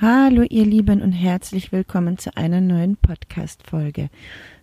Hallo 0.00 0.44
ihr 0.48 0.64
Lieben 0.64 1.02
und 1.02 1.10
herzlich 1.10 1.72
willkommen 1.72 2.18
zu 2.18 2.36
einer 2.36 2.60
neuen 2.60 2.96
Podcast-Folge. 2.96 4.10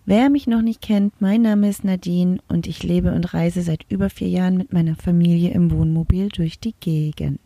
Wer 0.06 0.30
mich 0.30 0.46
noch 0.46 0.62
nicht 0.62 0.80
kennt, 0.80 1.20
mein 1.20 1.42
Name 1.42 1.68
ist 1.68 1.84
Nadine 1.84 2.38
und 2.48 2.66
ich 2.66 2.82
lebe 2.82 3.12
und 3.12 3.34
reise 3.34 3.60
seit 3.60 3.84
über 3.90 4.08
vier 4.08 4.30
Jahren 4.30 4.56
mit 4.56 4.72
meiner 4.72 4.96
Familie 4.96 5.50
im 5.50 5.70
Wohnmobil 5.70 6.30
durch 6.30 6.58
die 6.58 6.74
Gegend. 6.80 7.38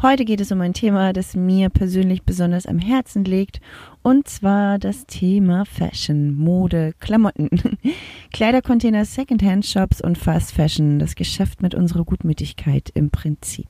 Heute 0.00 0.24
geht 0.24 0.40
es 0.40 0.52
um 0.52 0.60
ein 0.60 0.74
Thema, 0.74 1.12
das 1.12 1.34
mir 1.34 1.70
persönlich 1.70 2.22
besonders 2.22 2.66
am 2.66 2.78
Herzen 2.78 3.24
liegt, 3.24 3.60
und 4.02 4.28
zwar 4.28 4.78
das 4.78 5.04
Thema 5.06 5.64
Fashion, 5.64 6.32
Mode, 6.36 6.94
Klamotten, 7.00 7.50
Kleidercontainer, 8.32 9.04
Secondhand-Shops 9.04 10.00
und 10.02 10.18
Fast 10.18 10.52
Fashion, 10.52 11.00
das 11.00 11.16
Geschäft 11.16 11.62
mit 11.62 11.74
unserer 11.74 12.04
Gutmütigkeit 12.04 12.90
im 12.94 13.10
Prinzip. 13.10 13.66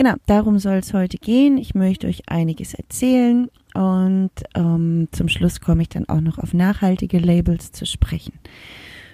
Genau, 0.00 0.14
darum 0.24 0.58
soll 0.58 0.76
es 0.76 0.94
heute 0.94 1.18
gehen. 1.18 1.58
Ich 1.58 1.74
möchte 1.74 2.06
euch 2.06 2.22
einiges 2.26 2.72
erzählen 2.72 3.50
und 3.74 4.30
ähm, 4.54 5.08
zum 5.12 5.28
Schluss 5.28 5.60
komme 5.60 5.82
ich 5.82 5.90
dann 5.90 6.08
auch 6.08 6.22
noch 6.22 6.38
auf 6.38 6.54
nachhaltige 6.54 7.18
Labels 7.18 7.70
zu 7.72 7.84
sprechen. 7.84 8.32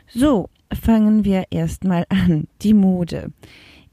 So, 0.06 0.48
fangen 0.72 1.24
wir 1.24 1.46
erstmal 1.50 2.04
an. 2.08 2.46
Die 2.62 2.72
Mode. 2.72 3.32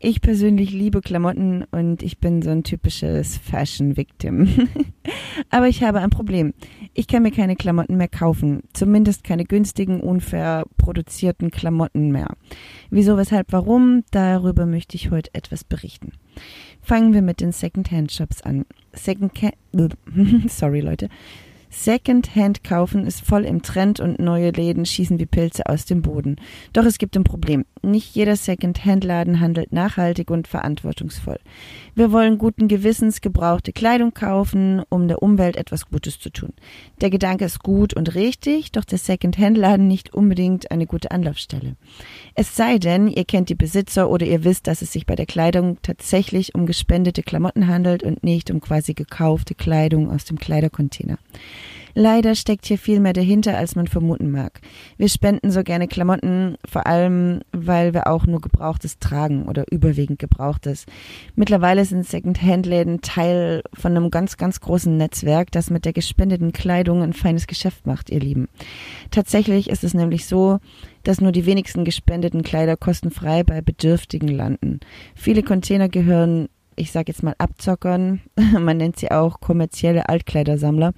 Ich 0.06 0.22
persönlich 0.22 0.72
liebe 0.72 1.00
Klamotten 1.00 1.64
und 1.72 2.04
ich 2.04 2.20
bin 2.20 2.42
so 2.42 2.50
ein 2.50 2.64
typisches 2.64 3.38
Fashion-Victim. 3.38 4.68
Aber 5.50 5.70
ich 5.70 5.82
habe 5.82 6.00
ein 6.00 6.10
Problem. 6.10 6.54
Ich 6.94 7.08
kann 7.08 7.24
mir 7.24 7.32
keine 7.32 7.56
Klamotten 7.56 7.96
mehr 7.96 8.10
kaufen. 8.10 8.64
Zumindest 8.74 9.24
keine 9.24 9.46
günstigen, 9.46 10.02
unfair 10.02 10.66
produzierten 10.78 11.52
Klamotten 11.52 12.12
mehr. 12.12 12.36
Wieso, 12.90 13.16
weshalb, 13.16 13.54
warum? 13.54 14.04
Darüber 14.12 14.66
möchte 14.66 14.98
ich 14.98 15.10
heute 15.10 15.34
etwas 15.34 15.64
berichten. 15.64 16.12
Fangen 16.84 17.14
wir 17.14 17.22
mit 17.22 17.40
den 17.40 17.54
Second-Hand-Shops 17.54 18.42
an. 18.42 18.66
Second 18.92 19.32
Sorry, 20.50 20.82
Leute. 20.82 21.08
Secondhand 21.70 22.64
kaufen 22.64 23.08
ist 23.08 23.26
voll 23.26 23.46
im 23.46 23.64
Trend 23.64 24.00
und 24.00 24.20
neue 24.20 24.52
Läden 24.52 24.86
schießen 24.86 25.18
wie 25.18 25.26
Pilze 25.26 25.66
aus 25.66 25.86
dem 25.86 26.02
Boden. 26.04 26.36
Doch 26.74 26.86
es 26.86 27.00
gibt 27.00 27.16
ein 27.16 27.24
Problem. 27.24 27.66
Nicht 27.86 28.16
jeder 28.16 28.38
Secondhand-Laden 28.38 29.42
handelt 29.42 29.74
nachhaltig 29.74 30.32
und 30.32 30.48
verantwortungsvoll. 30.48 31.38
Wir 31.96 32.14
wollen 32.14 32.38
guten 32.38 32.70
Gewissens 32.70 33.20
gebrauchte 33.20 33.74
Kleidung 33.74 34.14
kaufen, 34.14 34.82
um 34.88 35.10
der 35.10 35.22
Umwelt 35.22 35.58
etwas 35.58 35.90
Gutes 35.90 36.18
zu 36.18 36.30
tun. 36.30 36.54
Der 37.02 37.10
Gedanke 37.10 37.44
ist 37.44 37.62
gut 37.62 37.94
und 37.94 38.16
richtig, 38.16 38.72
doch 38.72 38.86
der 38.86 39.00
Secondhand-Laden 39.00 39.86
nicht 39.86 40.14
unbedingt 40.14 40.72
eine 40.72 40.86
gute 40.86 41.12
Anlaufstelle. 41.12 41.76
Es 42.36 42.56
sei 42.56 42.78
denn, 42.78 43.10
ihr 43.10 43.26
kennt 43.26 43.50
die 43.50 43.56
Besitzer 43.56 44.10
oder 44.10 44.26
ihr 44.26 44.46
wisst, 44.46 44.68
dass 44.68 44.82
es 44.82 44.94
sich 44.94 45.06
bei 45.06 45.18
der 45.18 45.26
Kleidung 45.26 45.78
tatsächlich 45.82 46.56
um 46.56 46.66
gespendete 46.66 47.22
Klamotten 47.22 47.68
handelt 47.68 48.02
und 48.02 48.24
nicht 48.24 48.50
um 48.50 48.62
quasi 48.62 48.94
gekaufte 48.94 49.56
Kleidung 49.56 50.10
aus 50.10 50.24
dem 50.24 50.40
Kleidercontainer. 50.40 51.18
Leider 51.96 52.34
steckt 52.36 52.66
hier 52.66 52.78
viel 52.78 53.00
mehr 53.00 53.14
dahinter, 53.14 53.58
als 53.58 53.76
man 53.76 53.88
vermuten 53.88 54.32
mag. 54.32 54.62
Wir 54.98 55.10
spenden 55.10 55.52
so 55.52 55.64
gerne 55.64 55.88
Klamotten, 55.88 56.58
vor 56.66 56.88
allem, 56.88 57.42
weil 57.52 57.94
wir 57.94 58.08
auch 58.08 58.26
nur 58.26 58.42
Gebrauchtes 58.42 58.98
tragen 59.00 59.46
oder 59.46 59.66
überwiegend 59.72 60.20
Gebrauchtes. 60.20 60.86
Mittlerweile 61.36 61.86
sind 61.86 62.06
Second-Hand-Läden 62.06 63.02
Teil 63.02 63.62
von 63.74 63.96
einem 63.96 64.10
ganz, 64.10 64.38
ganz 64.38 64.60
großen 64.60 64.98
Netzwerk, 64.98 65.52
das 65.52 65.70
mit 65.70 65.86
der 65.86 65.94
gespendeten 65.94 66.52
Kleidung 66.52 67.04
ein 67.04 67.14
feines 67.14 67.46
Geschäft 67.46 67.86
macht, 67.86 68.10
ihr 68.10 68.20
Lieben. 68.20 68.48
Tatsächlich 69.12 69.70
ist 69.70 69.84
es 69.84 69.94
nämlich 69.94 70.26
so, 70.26 70.60
dass 71.04 71.22
nur 71.22 71.32
die 71.32 71.46
wenigsten 71.46 71.86
gespendeten 71.86 72.44
Kleider 72.44 72.78
kostenfrei 72.78 73.44
bei 73.44 73.62
Bedürftigen 73.62 74.30
landen. 74.30 74.80
Viele 75.16 75.44
Container 75.44 75.90
gehören 75.90 76.48
ich 76.76 76.92
sage 76.92 77.12
jetzt 77.12 77.24
mal 77.24 77.36
Abzockern, 77.38 78.22
man 78.60 78.78
nennt 78.78 78.98
sie 78.98 79.12
auch 79.12 79.40
kommerzielle 79.40 80.10
Altkleidersammler, 80.10 80.94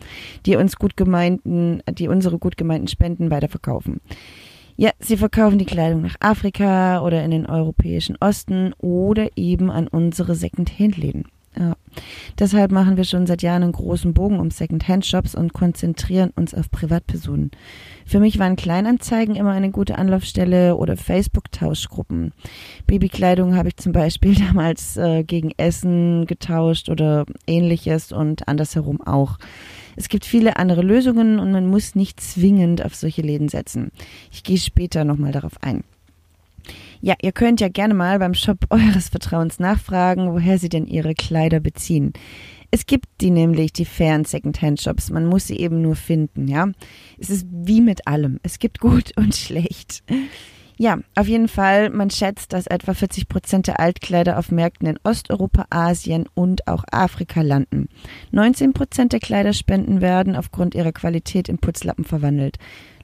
die 0.45 0.55
uns 0.55 0.75
gut 0.77 0.97
gemeinten, 0.97 1.81
die 1.93 2.07
unsere 2.07 2.37
gut 2.37 2.57
gemeinten 2.57 2.87
Spenden 2.87 3.31
weiterverkaufen. 3.31 4.01
Ja, 4.77 4.91
sie 4.99 5.15
verkaufen 5.15 5.57
die 5.57 5.65
Kleidung 5.65 6.01
nach 6.01 6.15
Afrika 6.19 7.01
oder 7.01 7.23
in 7.23 7.31
den 7.31 7.45
europäischen 7.45 8.17
Osten 8.19 8.73
oder 8.77 9.29
eben 9.37 9.71
an 9.71 9.87
unsere 9.87 10.35
Second-Hand-Läden. 10.35 11.23
Deshalb 12.39 12.71
machen 12.71 12.97
wir 12.97 13.03
schon 13.03 13.27
seit 13.27 13.41
Jahren 13.41 13.63
einen 13.63 13.71
großen 13.71 14.13
Bogen 14.13 14.39
um 14.39 14.51
Second-Hand-Shops 14.51 15.35
und 15.35 15.53
konzentrieren 15.53 16.31
uns 16.35 16.53
auf 16.53 16.69
Privatpersonen. 16.71 17.51
Für 18.05 18.19
mich 18.19 18.39
waren 18.39 18.55
Kleinanzeigen 18.55 19.35
immer 19.35 19.51
eine 19.51 19.71
gute 19.71 19.97
Anlaufstelle 19.97 20.75
oder 20.75 20.97
Facebook-Tauschgruppen. 20.97 22.33
Babykleidung 22.87 23.55
habe 23.55 23.69
ich 23.69 23.77
zum 23.77 23.91
Beispiel 23.93 24.35
damals 24.47 24.97
äh, 24.97 25.23
gegen 25.23 25.51
Essen 25.57 26.25
getauscht 26.25 26.89
oder 26.89 27.25
ähnliches 27.47 28.11
und 28.11 28.47
andersherum 28.47 29.01
auch. 29.01 29.37
Es 29.95 30.09
gibt 30.09 30.25
viele 30.25 30.57
andere 30.57 30.81
Lösungen 30.81 31.39
und 31.39 31.51
man 31.51 31.67
muss 31.67 31.95
nicht 31.95 32.19
zwingend 32.19 32.83
auf 32.83 32.95
solche 32.95 33.21
Läden 33.21 33.47
setzen. 33.47 33.91
Ich 34.31 34.43
gehe 34.43 34.57
später 34.57 35.05
nochmal 35.05 35.31
darauf 35.31 35.53
ein. 35.61 35.83
Ja, 37.05 37.13
ihr 37.21 37.33
könnt 37.33 37.61
ja 37.61 37.69
gerne 37.69 37.93
mal 37.93 38.17
beim 38.17 38.33
Shop 38.33 38.57
eures 38.71 39.09
Vertrauens 39.09 39.59
nachfragen, 39.59 40.33
woher 40.33 40.57
sie 40.57 40.69
denn 40.69 40.87
ihre 40.87 41.13
Kleider 41.13 41.59
beziehen. 41.59 42.13
Es 42.71 42.87
gibt 42.87 43.05
die 43.21 43.29
nämlich, 43.29 43.73
die 43.73 43.85
fairen 43.85 44.25
Secondhand-Shops. 44.25 45.11
Man 45.11 45.27
muss 45.27 45.45
sie 45.45 45.59
eben 45.59 45.83
nur 45.83 45.95
finden, 45.95 46.47
ja. 46.47 46.67
Es 47.19 47.29
ist 47.29 47.45
wie 47.51 47.81
mit 47.81 48.07
allem. 48.07 48.39
Es 48.41 48.57
gibt 48.57 48.79
gut 48.79 49.11
und 49.17 49.35
schlecht. 49.35 50.03
Ja, 50.77 50.97
auf 51.13 51.27
jeden 51.27 51.47
Fall, 51.47 51.91
man 51.91 52.09
schätzt, 52.09 52.53
dass 52.53 52.65
etwa 52.65 52.95
40 52.95 53.29
Prozent 53.29 53.67
der 53.67 53.79
Altkleider 53.79 54.39
auf 54.39 54.49
Märkten 54.49 54.87
in 54.87 54.99
Osteuropa, 55.03 55.67
Asien 55.69 56.25
und 56.33 56.67
auch 56.67 56.85
Afrika 56.91 57.43
landen. 57.43 57.87
19 58.31 58.73
Prozent 58.73 59.13
der 59.13 59.19
Kleiderspenden 59.19 60.01
werden 60.01 60.35
aufgrund 60.35 60.73
ihrer 60.73 60.91
Qualität 60.91 61.49
in 61.49 61.59
Putzlappen 61.59 62.03
verwandelt. 62.03 62.57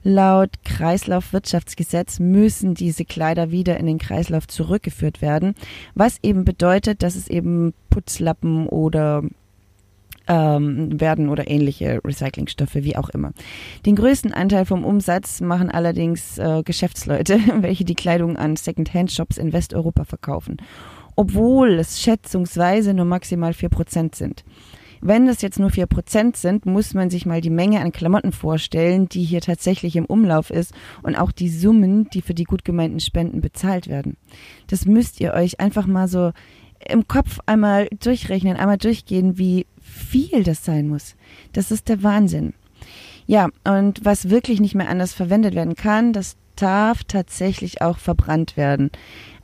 Laut 0.04 0.50
Kreislaufwirtschaftsgesetz 0.64 2.18
müssen 2.18 2.74
diese 2.74 3.04
Kleider 3.04 3.50
wieder 3.50 3.78
in 3.78 3.86
den 3.86 3.98
Kreislauf 3.98 4.48
zurückgeführt 4.48 5.22
werden, 5.22 5.54
was 5.94 6.18
eben 6.22 6.44
bedeutet, 6.44 7.02
dass 7.02 7.14
es 7.14 7.28
eben 7.28 7.72
Putzlappen 7.88 8.66
oder 8.66 9.22
ähm, 10.28 11.00
werden 11.00 11.28
oder 11.28 11.48
ähnliche 11.48 12.00
Recyclingstoffe, 12.04 12.74
wie 12.74 12.96
auch 12.96 13.10
immer. 13.10 13.32
Den 13.86 13.96
größten 13.96 14.32
Anteil 14.32 14.64
vom 14.64 14.84
Umsatz 14.84 15.40
machen 15.40 15.70
allerdings 15.70 16.38
äh, 16.38 16.62
Geschäftsleute, 16.64 17.38
welche 17.60 17.84
die 17.84 17.94
Kleidung 17.94 18.36
an 18.36 18.56
Second-Hand-Shops 18.56 19.38
in 19.38 19.52
Westeuropa 19.52 20.04
verkaufen, 20.04 20.56
obwohl 21.16 21.78
es 21.78 22.00
schätzungsweise 22.00 22.94
nur 22.94 23.04
maximal 23.04 23.52
vier 23.52 23.68
Prozent 23.68 24.14
sind. 24.14 24.44
Wenn 25.04 25.26
das 25.26 25.42
jetzt 25.42 25.58
nur 25.58 25.70
vier 25.70 25.86
Prozent 25.86 26.36
sind, 26.36 26.64
muss 26.64 26.94
man 26.94 27.10
sich 27.10 27.26
mal 27.26 27.40
die 27.40 27.50
Menge 27.50 27.80
an 27.80 27.90
Klamotten 27.90 28.30
vorstellen, 28.30 29.08
die 29.08 29.24
hier 29.24 29.40
tatsächlich 29.40 29.96
im 29.96 30.06
Umlauf 30.06 30.48
ist 30.48 30.72
und 31.02 31.16
auch 31.16 31.32
die 31.32 31.48
Summen, 31.48 32.08
die 32.10 32.22
für 32.22 32.34
die 32.34 32.44
gut 32.44 32.64
gemeinten 32.64 33.00
Spenden 33.00 33.40
bezahlt 33.40 33.88
werden. 33.88 34.16
Das 34.68 34.86
müsst 34.86 35.20
ihr 35.20 35.34
euch 35.34 35.58
einfach 35.58 35.88
mal 35.88 36.06
so 36.06 36.30
im 36.88 37.08
Kopf 37.08 37.40
einmal 37.46 37.88
durchrechnen, 37.98 38.56
einmal 38.56 38.78
durchgehen, 38.78 39.38
wie 39.38 39.66
viel 39.80 40.44
das 40.44 40.64
sein 40.64 40.86
muss. 40.86 41.16
Das 41.52 41.72
ist 41.72 41.88
der 41.88 42.04
Wahnsinn. 42.04 42.54
Ja, 43.26 43.48
und 43.64 44.04
was 44.04 44.30
wirklich 44.30 44.60
nicht 44.60 44.76
mehr 44.76 44.88
anders 44.88 45.12
verwendet 45.12 45.56
werden 45.56 45.74
kann, 45.74 46.12
das 46.12 46.36
darf 46.54 47.02
tatsächlich 47.02 47.82
auch 47.82 47.98
verbrannt 47.98 48.56
werden. 48.56 48.92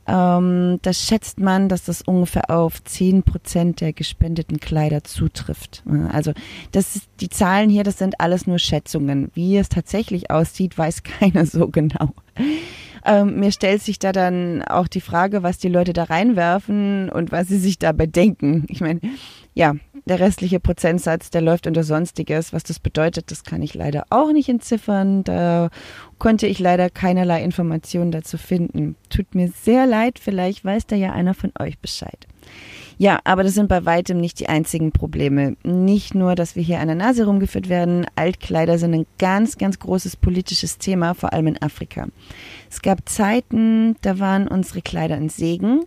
Ähm, 0.09 0.79
das 0.81 1.05
schätzt 1.05 1.39
man, 1.39 1.69
dass 1.69 1.83
das 1.83 2.01
ungefähr 2.01 2.49
auf 2.49 2.83
zehn 2.83 3.21
Prozent 3.21 3.79
der 3.79 3.93
gespendeten 3.93 4.59
Kleider 4.59 5.03
zutrifft. 5.03 5.83
Also 6.11 6.33
das 6.71 6.95
ist, 6.95 7.09
die 7.21 7.29
Zahlen 7.29 7.69
hier, 7.69 7.83
das 7.83 7.99
sind 7.99 8.19
alles 8.19 8.47
nur 8.47 8.57
Schätzungen. 8.57 9.29
Wie 9.35 9.57
es 9.57 9.69
tatsächlich 9.69 10.31
aussieht, 10.31 10.77
weiß 10.77 11.03
keiner 11.19 11.45
so 11.45 11.67
genau. 11.67 12.13
Ähm, 13.05 13.39
mir 13.39 13.51
stellt 13.51 13.81
sich 13.81 13.99
da 13.99 14.11
dann 14.11 14.63
auch 14.63 14.87
die 14.87 15.01
Frage, 15.01 15.43
was 15.43 15.57
die 15.57 15.69
Leute 15.69 15.93
da 15.93 16.05
reinwerfen 16.05 17.09
und 17.09 17.31
was 17.31 17.47
sie 17.47 17.59
sich 17.59 17.79
dabei 17.79 18.07
denken. 18.07 18.65
Ich 18.67 18.81
meine, 18.81 18.99
ja, 19.53 19.75
der 20.05 20.19
restliche 20.19 20.59
Prozentsatz, 20.59 21.29
der 21.29 21.41
läuft 21.41 21.67
unter 21.67 21.83
Sonstiges. 21.83 22.53
Was 22.53 22.63
das 22.63 22.79
bedeutet, 22.79 23.31
das 23.31 23.43
kann 23.43 23.61
ich 23.61 23.73
leider 23.73 24.05
auch 24.09 24.31
nicht 24.31 24.49
entziffern. 24.49 25.23
Da 25.23 25.69
konnte 26.17 26.47
ich 26.47 26.59
leider 26.59 26.89
keinerlei 26.89 27.43
Informationen 27.43 28.11
dazu 28.11 28.37
finden. 28.37 28.95
Tut 29.09 29.35
mir 29.35 29.49
sehr 29.49 29.85
leid, 29.85 30.19
vielleicht 30.19 30.65
weiß 30.65 30.87
da 30.87 30.95
ja 30.95 31.11
einer 31.11 31.33
von 31.33 31.51
euch 31.59 31.79
Bescheid. 31.79 32.27
Ja, 32.97 33.21
aber 33.23 33.43
das 33.43 33.53
sind 33.53 33.69
bei 33.69 33.85
weitem 33.85 34.17
nicht 34.19 34.41
die 34.41 34.49
einzigen 34.49 34.91
Probleme. 34.91 35.55
Nicht 35.63 36.15
nur, 36.15 36.35
dass 36.35 36.57
wir 36.57 36.63
hier 36.63 36.81
an 36.81 36.87
der 36.87 36.97
Nase 36.97 37.25
rumgeführt 37.25 37.69
werden, 37.69 38.05
Altkleider 38.15 38.77
sind 38.77 38.93
ein 38.93 39.05
ganz, 39.17 39.57
ganz 39.57 39.79
großes 39.79 40.17
politisches 40.17 40.79
Thema, 40.79 41.13
vor 41.13 41.31
allem 41.31 41.47
in 41.47 41.61
Afrika. 41.61 42.07
Es 42.69 42.81
gab 42.81 43.07
Zeiten, 43.07 43.95
da 44.01 44.19
waren 44.19 44.49
unsere 44.49 44.81
Kleider 44.81 45.15
ein 45.15 45.29
Segen, 45.29 45.85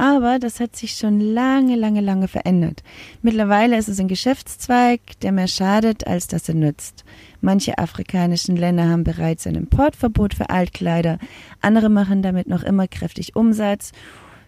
aber 0.00 0.38
das 0.38 0.60
hat 0.60 0.76
sich 0.76 0.94
schon 0.94 1.20
lange, 1.20 1.76
lange, 1.76 2.00
lange 2.00 2.26
verändert. 2.26 2.82
Mittlerweile 3.20 3.76
ist 3.76 3.86
es 3.86 4.00
ein 4.00 4.08
Geschäftszweig, 4.08 5.00
der 5.20 5.30
mehr 5.30 5.46
schadet, 5.46 6.06
als 6.06 6.26
dass 6.26 6.48
er 6.48 6.54
nützt. 6.54 7.04
Manche 7.42 7.76
afrikanischen 7.76 8.56
Länder 8.56 8.88
haben 8.88 9.04
bereits 9.04 9.46
ein 9.46 9.56
Importverbot 9.56 10.32
für 10.32 10.48
Altkleider, 10.48 11.18
andere 11.60 11.90
machen 11.90 12.22
damit 12.22 12.48
noch 12.48 12.62
immer 12.62 12.88
kräftig 12.88 13.36
Umsatz. 13.36 13.92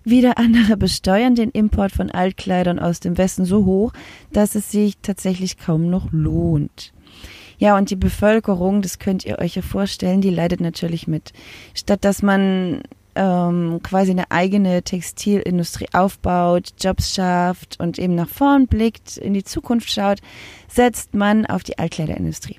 Wieder 0.04 0.38
andere 0.38 0.76
besteuern 0.78 1.34
den 1.34 1.50
Import 1.50 1.92
von 1.92 2.10
Altkleidern 2.10 2.78
aus 2.78 3.00
dem 3.00 3.18
Westen 3.18 3.44
so 3.44 3.66
hoch, 3.66 3.92
dass 4.32 4.54
es 4.54 4.70
sich 4.70 4.96
tatsächlich 5.02 5.58
kaum 5.58 5.90
noch 5.90 6.10
lohnt. 6.12 6.94
Ja, 7.58 7.76
und 7.76 7.90
die 7.90 7.96
Bevölkerung, 7.96 8.80
das 8.80 8.98
könnt 8.98 9.26
ihr 9.26 9.38
euch 9.38 9.54
ja 9.54 9.62
vorstellen, 9.62 10.22
die 10.22 10.30
leidet 10.30 10.62
natürlich 10.62 11.06
mit. 11.06 11.34
Statt 11.74 12.06
dass 12.06 12.22
man 12.22 12.80
ähm, 13.14 13.80
quasi 13.82 14.10
eine 14.10 14.30
eigene 14.30 14.82
Textilindustrie 14.82 15.88
aufbaut, 15.92 16.70
Jobs 16.80 17.14
schafft 17.14 17.78
und 17.80 17.98
eben 17.98 18.14
nach 18.14 18.28
vorn 18.28 18.66
blickt, 18.66 19.16
in 19.16 19.34
die 19.34 19.44
Zukunft 19.44 19.90
schaut, 19.90 20.20
setzt 20.68 21.14
man 21.14 21.46
auf 21.46 21.62
die 21.62 21.78
Altkleiderindustrie. 21.78 22.58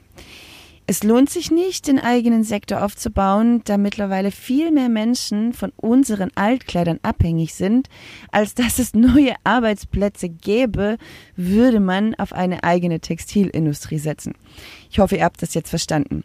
Es 0.86 1.02
lohnt 1.02 1.30
sich 1.30 1.50
nicht, 1.50 1.88
den 1.88 1.98
eigenen 1.98 2.44
Sektor 2.44 2.84
aufzubauen, 2.84 3.62
da 3.64 3.78
mittlerweile 3.78 4.32
viel 4.32 4.70
mehr 4.70 4.90
Menschen 4.90 5.54
von 5.54 5.72
unseren 5.78 6.30
Altkleidern 6.36 7.00
abhängig 7.04 7.54
sind, 7.54 7.88
als 8.32 8.54
dass 8.54 8.80
es 8.80 8.94
neue 8.94 9.34
Arbeitsplätze 9.46 10.28
gäbe, 10.28 10.98
würde 11.38 11.80
man 11.80 12.16
auf 12.16 12.34
eine 12.34 12.66
eigene 12.66 13.00
Textilindustrie 13.00 13.98
setzen. 13.98 14.34
Ich 14.92 15.00
hoffe, 15.00 15.16
ihr 15.16 15.24
habt 15.24 15.42
das 15.42 15.54
jetzt 15.54 15.70
verstanden. 15.70 16.24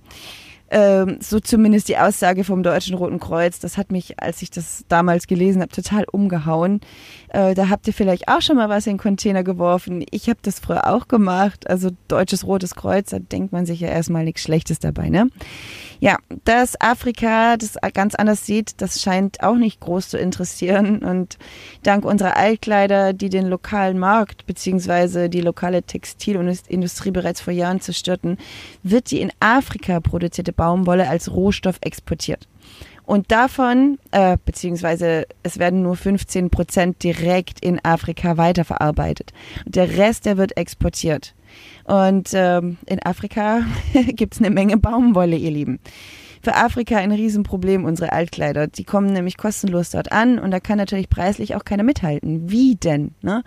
Ähm, 0.71 1.19
so 1.21 1.41
zumindest 1.41 1.89
die 1.89 1.97
Aussage 1.97 2.45
vom 2.45 2.63
Deutschen 2.63 2.95
Roten 2.95 3.19
Kreuz. 3.19 3.59
Das 3.59 3.79
hat 3.79 3.91
mich, 3.91 4.21
als 4.21 4.43
ich 4.43 4.51
das 4.51 4.85
damals 4.89 5.27
gelesen 5.27 5.63
habe, 5.63 5.73
total 5.73 6.05
umgehauen. 6.11 6.81
Äh, 7.29 7.55
da 7.55 7.69
habt 7.69 7.87
ihr 7.87 7.95
vielleicht 7.95 8.29
auch 8.29 8.43
schon 8.43 8.57
mal 8.57 8.69
was 8.69 8.87
in 8.87 8.95
den 8.95 8.99
Container 8.99 9.43
geworfen. 9.43 10.05
Ich 10.11 10.29
habe 10.29 10.39
das 10.43 10.61
früher 10.61 10.87
auch 10.93 11.09
gemacht. 11.09 11.69
Also 11.69 11.91
Deutsches 12.09 12.47
Rotes 12.47 12.75
Kreuz, 12.75 13.11
da 13.11 13.19
denkt 13.19 13.53
man 13.53 13.65
sich 13.65 13.81
ja 13.81 13.89
erstmal 13.89 14.25
nichts 14.25 14.43
Schlechtes 14.43 14.79
dabei, 14.79 15.09
ne? 15.09 15.29
Ja, 16.01 16.19
dass 16.45 16.81
Afrika 16.81 17.57
das 17.57 17.77
ganz 17.93 18.15
anders 18.15 18.47
sieht, 18.47 18.81
das 18.81 19.03
scheint 19.03 19.43
auch 19.43 19.57
nicht 19.57 19.81
groß 19.81 20.11
zu 20.11 20.19
interessieren. 20.19 20.99
Und 20.99 21.39
dank 21.83 22.05
unserer 22.05 22.37
Altkleider, 22.37 23.13
die 23.13 23.29
den 23.29 23.49
lokalen 23.49 23.99
Markt 23.99 24.47
beziehungsweise 24.47 25.29
die 25.29 25.41
lokale 25.41 25.83
Textilindustrie 25.83 27.11
bereits 27.11 27.41
vor 27.41 27.53
Jahren 27.53 27.81
zerstörten, 27.81 28.39
wird 28.83 29.11
die 29.11 29.21
in 29.21 29.33
Afrika 29.41 29.99
produzierte 30.01 30.53
Baumwolle 30.53 31.09
als 31.09 31.33
Rohstoff 31.33 31.79
exportiert. 31.81 32.47
Und 33.05 33.33
davon, 33.33 33.99
äh, 34.11 34.37
beziehungsweise 34.45 35.25
es 35.43 35.59
werden 35.59 35.83
nur 35.83 35.97
15 35.97 36.51
Prozent 36.51 37.03
direkt 37.03 37.59
in 37.61 37.83
Afrika 37.83 38.37
weiterverarbeitet. 38.37 39.33
Und 39.65 39.77
der 39.77 39.97
Rest, 39.97 40.27
der 40.27 40.37
wird 40.37 40.59
exportiert. 40.59 41.35
Und 41.85 42.31
ähm, 42.35 42.77
in 42.87 43.03
Afrika 43.03 43.63
gibt's 44.09 44.39
eine 44.39 44.51
Menge 44.51 44.77
Baumwolle, 44.77 45.37
ihr 45.37 45.51
Lieben. 45.51 45.81
Für 46.43 46.55
Afrika 46.55 46.99
ein 46.99 47.11
Riesenproblem, 47.11 47.85
unsere 47.85 48.13
Altkleider. 48.13 48.69
Die 48.69 48.85
kommen 48.85 49.13
nämlich 49.13 49.37
kostenlos 49.37 49.91
dort 49.91 50.13
an 50.13 50.39
und 50.39 50.51
da 50.51 50.61
kann 50.61 50.79
natürlich 50.79 51.09
preislich 51.09 51.57
auch 51.57 51.65
keiner 51.65 51.83
mithalten. 51.83 52.51
Wie 52.51 52.77
denn? 52.77 53.15
Ne? 53.23 53.43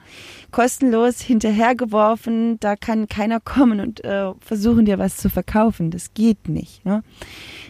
Kostenlos 0.51 1.21
hinterhergeworfen, 1.21 2.59
da 2.59 2.75
kann 2.75 3.07
keiner 3.07 3.39
kommen 3.39 3.79
und 3.79 4.03
äh, 4.03 4.31
versuchen 4.41 4.85
dir 4.85 4.99
was 4.99 5.17
zu 5.17 5.29
verkaufen. 5.29 5.91
Das 5.91 6.13
geht 6.13 6.49
nicht. 6.49 6.83
Ne? 6.83 7.03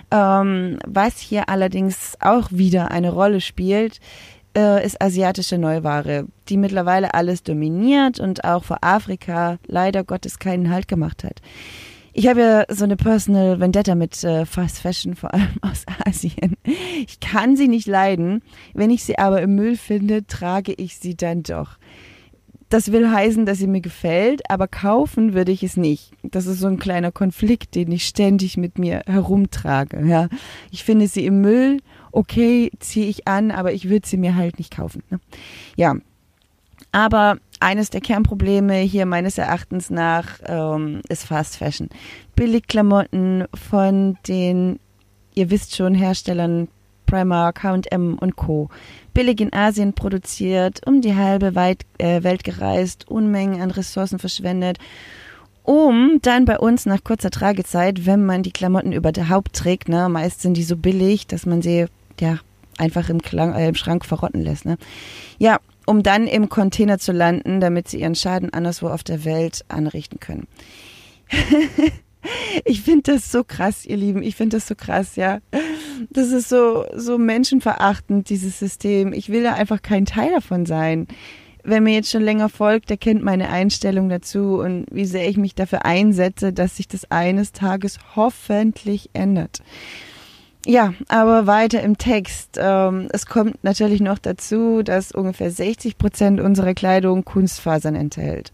Ähm, 0.10 0.80
was 0.88 1.20
hier 1.20 1.50
allerdings 1.50 2.18
auch 2.20 2.50
wieder 2.52 2.92
eine 2.92 3.12
Rolle 3.12 3.42
spielt, 3.42 4.00
äh, 4.56 4.86
ist 4.86 5.01
asiatische 5.01 5.57
Neuware, 5.57 6.25
die 6.50 6.57
mittlerweile 6.57 7.13
alles 7.13 7.44
dominiert 7.44 8.19
und 8.19 8.44
auch 8.44 8.63
vor 8.63 8.77
Afrika 8.81 9.57
leider 9.65 10.03
Gottes 10.03 10.39
keinen 10.39 10.69
Halt 10.69 10.88
gemacht 10.88 11.24
hat. 11.24 11.42
Ich 12.13 12.27
habe 12.27 12.42
ja 12.42 12.65
so 12.69 12.83
eine 12.83 12.98
Personal 12.98 13.62
Vendetta 13.62 13.95
mit 13.95 14.21
äh, 14.24 14.45
Fast 14.45 14.80
Fashion, 14.80 15.15
vor 15.15 15.33
allem 15.33 15.53
aus 15.62 15.86
Asien. 16.06 16.57
Ich 17.07 17.19
kann 17.21 17.56
sie 17.56 17.69
nicht 17.69 17.88
leiden. 17.88 18.42
Wenn 18.74 18.89
ich 18.89 19.03
sie 19.03 19.18
aber 19.18 19.42
im 19.42 19.56
Müll 19.56 19.77
finde, 19.77 20.27
trage 20.27 20.74
ich 20.74 20.97
sie 20.97 21.15
dann 21.15 21.44
doch. 21.44 21.77
Das 22.68 22.94
will 22.94 23.09
heißen, 23.09 23.45
dass 23.45 23.57
sie 23.57 23.68
mir 23.68 23.81
gefällt, 23.81 24.50
aber 24.50 24.68
kaufen 24.68 25.33
würde 25.33 25.51
ich 25.51 25.62
es 25.62 25.75
nicht. 25.75 26.12
Das 26.24 26.47
ist 26.47 26.59
so 26.59 26.68
ein 26.68 26.80
kleiner 26.80 27.12
Konflikt, 27.12 27.75
den 27.75 27.92
ich 27.92 28.07
ständig 28.07 28.56
mit 28.56 28.80
mir 28.80 29.04
herumtrage. 29.07 30.06
Ja, 30.06 30.30
ich 30.71 30.86
finde 30.86 31.07
sie 31.07 31.25
im 31.25 31.42
Müll 31.42 31.81
okay, 32.12 32.72
ziehe 32.80 33.08
ich 33.08 33.28
an, 33.28 33.52
aber 33.52 33.74
ich 33.74 33.90
würde 33.90 34.08
sie 34.08 34.18
mir 34.18 34.36
halt 34.36 34.58
nicht 34.58 34.75
kaufen. 34.75 35.04
Ne? 35.10 35.19
Ja, 35.75 35.96
aber 36.92 37.38
eines 37.60 37.90
der 37.90 38.02
Kernprobleme 38.02 38.80
hier 38.80 39.06
meines 39.06 39.38
Erachtens 39.38 39.90
nach 39.90 40.40
ähm, 40.46 41.02
ist 41.10 41.25
Fast 41.25 41.58
Fashion. 41.58 41.90
Billigklamotten 42.36 43.46
von 43.54 44.18
den, 44.28 44.80
ihr 45.36 45.50
wisst 45.50 45.75
schon, 45.75 45.94
Herstellern 45.94 46.68
Primark, 47.06 47.63
H&M 47.63 48.18
und 48.18 48.36
Co. 48.36 48.69
Billig 49.14 49.42
in 49.42 49.54
Asien 49.54 49.94
produziert, 49.94 50.81
um 50.88 51.02
die 51.02 51.16
halbe 51.16 51.56
Weit, 51.56 51.86
äh, 51.98 52.24
Welt 52.24 52.44
gereist, 52.44 53.07
Unmengen 53.10 53.62
an 53.62 53.72
Ressourcen 53.72 54.18
verschwendet 54.18 54.78
um 55.64 56.19
dann 56.22 56.46
bei 56.46 56.57
uns 56.57 56.86
nach 56.86 57.04
kurzer 57.04 57.30
Tragezeit, 57.30 58.06
wenn 58.06 58.25
man 58.25 58.44
die 58.44 58.52
Klamotten 58.52 58.92
überhaupt 58.92 59.54
trägt, 59.54 59.90
ne, 59.90 60.10
meist 60.10 60.42
sind 60.42 60.56
die 60.56 60.64
so 60.64 60.75
billig, 60.75 61.28
dass 61.28 61.46
man 61.46 61.62
sie 61.62 61.86
ja, 62.21 62.38
einfach 62.77 63.09
im, 63.09 63.21
Klang, 63.21 63.53
äh, 63.53 63.68
im 63.68 63.75
Schrank 63.75 64.06
verrotten 64.06 64.41
lässt. 64.41 64.65
Ne? 64.65 64.77
Ja, 65.38 65.59
um 65.85 66.03
dann 66.03 66.27
im 66.27 66.47
Container 66.47 67.00
zu 67.00 67.12
landen, 67.12 67.59
damit 67.59 67.89
sie 67.89 68.00
ihren 68.00 68.15
Schaden 68.15 68.53
anderswo 68.53 68.88
auf 68.88 69.03
der 69.03 69.25
Welt 69.25 69.65
anrichten 69.68 70.19
können. 70.19 70.47
ich 72.65 72.81
finde 72.81 73.13
das 73.13 73.31
so 73.31 73.44
krass, 73.44 73.85
ihr 73.85 73.97
Lieben. 73.97 74.23
Ich 74.23 74.35
finde 74.35 74.57
das 74.57 74.68
so 74.68 74.75
krass, 74.75 75.15
ja. 75.15 75.39
Das 76.09 76.29
ist 76.29 76.50
so, 76.50 76.85
so 76.95 77.18
menschenverachtend, 77.18 78.29
dieses 78.29 78.59
System. 78.59 79.12
Ich 79.13 79.29
will 79.29 79.44
da 79.44 79.53
einfach 79.53 79.81
kein 79.81 80.06
Teil 80.06 80.31
davon 80.31 80.65
sein. 80.65 81.07
Wer 81.63 81.81
mir 81.81 81.94
jetzt 81.94 82.09
schon 82.09 82.23
länger 82.23 82.50
folgt, 82.50 82.89
der 82.89 82.97
kennt 82.97 83.23
meine 83.23 83.50
Einstellung 83.50 84.09
dazu 84.09 84.59
und 84.59 84.85
wie 84.91 85.06
sehr 85.06 85.29
ich 85.29 85.38
mich 85.38 85.53
dafür 85.53 85.85
einsetze, 85.85 86.53
dass 86.53 86.77
sich 86.77 86.88
das 86.88 87.12
eines 87.12 87.51
Tages 87.51 88.00
hoffentlich 88.15 89.12
ändert. 89.13 89.62
Ja, 90.66 90.94
aber 91.08 91.48
weiter 91.48 91.81
im 91.81 91.98
Text. 91.98 92.60
Ähm, 92.62 93.08
es 93.12 93.25
kommt 93.25 93.63
natürlich 93.63 94.00
noch 94.00 94.19
dazu, 94.19 94.84
dass 94.84 95.12
ungefähr 95.12 95.50
60 95.50 95.98
Prozent 95.98 96.40
unserer 96.40 96.75
Kleidung 96.75 97.25
Kunstfasern 97.25 97.96
enthält. 97.96 98.54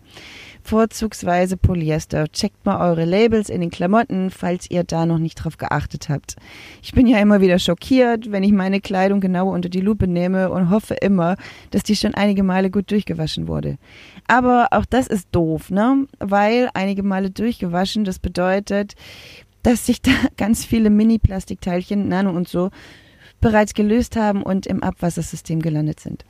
Vorzugsweise 0.63 1.55
Polyester. 1.55 2.27
Checkt 2.27 2.65
mal 2.65 2.89
eure 2.89 3.05
Labels 3.05 3.49
in 3.49 3.61
den 3.61 3.69
Klamotten, 3.69 4.31
falls 4.31 4.69
ihr 4.69 4.83
da 4.83 5.05
noch 5.05 5.17
nicht 5.17 5.35
drauf 5.35 5.57
geachtet 5.57 6.09
habt. 6.09 6.35
Ich 6.81 6.91
bin 6.91 7.07
ja 7.07 7.19
immer 7.19 7.39
wieder 7.39 7.57
schockiert, 7.57 8.31
wenn 8.31 8.43
ich 8.43 8.51
meine 8.51 8.81
Kleidung 8.81 9.21
genau 9.21 9.49
unter 9.49 9.69
die 9.69 9.79
Lupe 9.79 10.07
nehme 10.07 10.49
und 10.49 10.69
hoffe 10.69 10.95
immer, 10.95 11.37
dass 11.71 11.83
die 11.83 11.95
schon 11.95 12.15
einige 12.15 12.43
Male 12.43 12.69
gut 12.69 12.91
durchgewaschen 12.91 13.47
wurde. 13.47 13.77
Aber 14.27 14.67
auch 14.71 14.85
das 14.85 15.07
ist 15.07 15.29
doof, 15.31 15.69
ne? 15.71 16.05
Weil 16.19 16.69
einige 16.73 17.03
Male 17.03 17.29
durchgewaschen, 17.31 18.03
das 18.03 18.19
bedeutet, 18.19 18.95
dass 19.67 19.85
sich 19.85 20.01
da 20.01 20.11
ganz 20.37 20.63
viele 20.63 20.89
Mini-Plastikteilchen, 20.89 22.07
Nano 22.07 22.31
und 22.31 22.47
so, 22.47 22.71
bereits 23.41 23.73
gelöst 23.73 24.15
haben 24.15 24.41
und 24.41 24.65
im 24.65 24.81
Abwassersystem 24.81 25.61
gelandet 25.61 25.99
sind. 25.99 26.25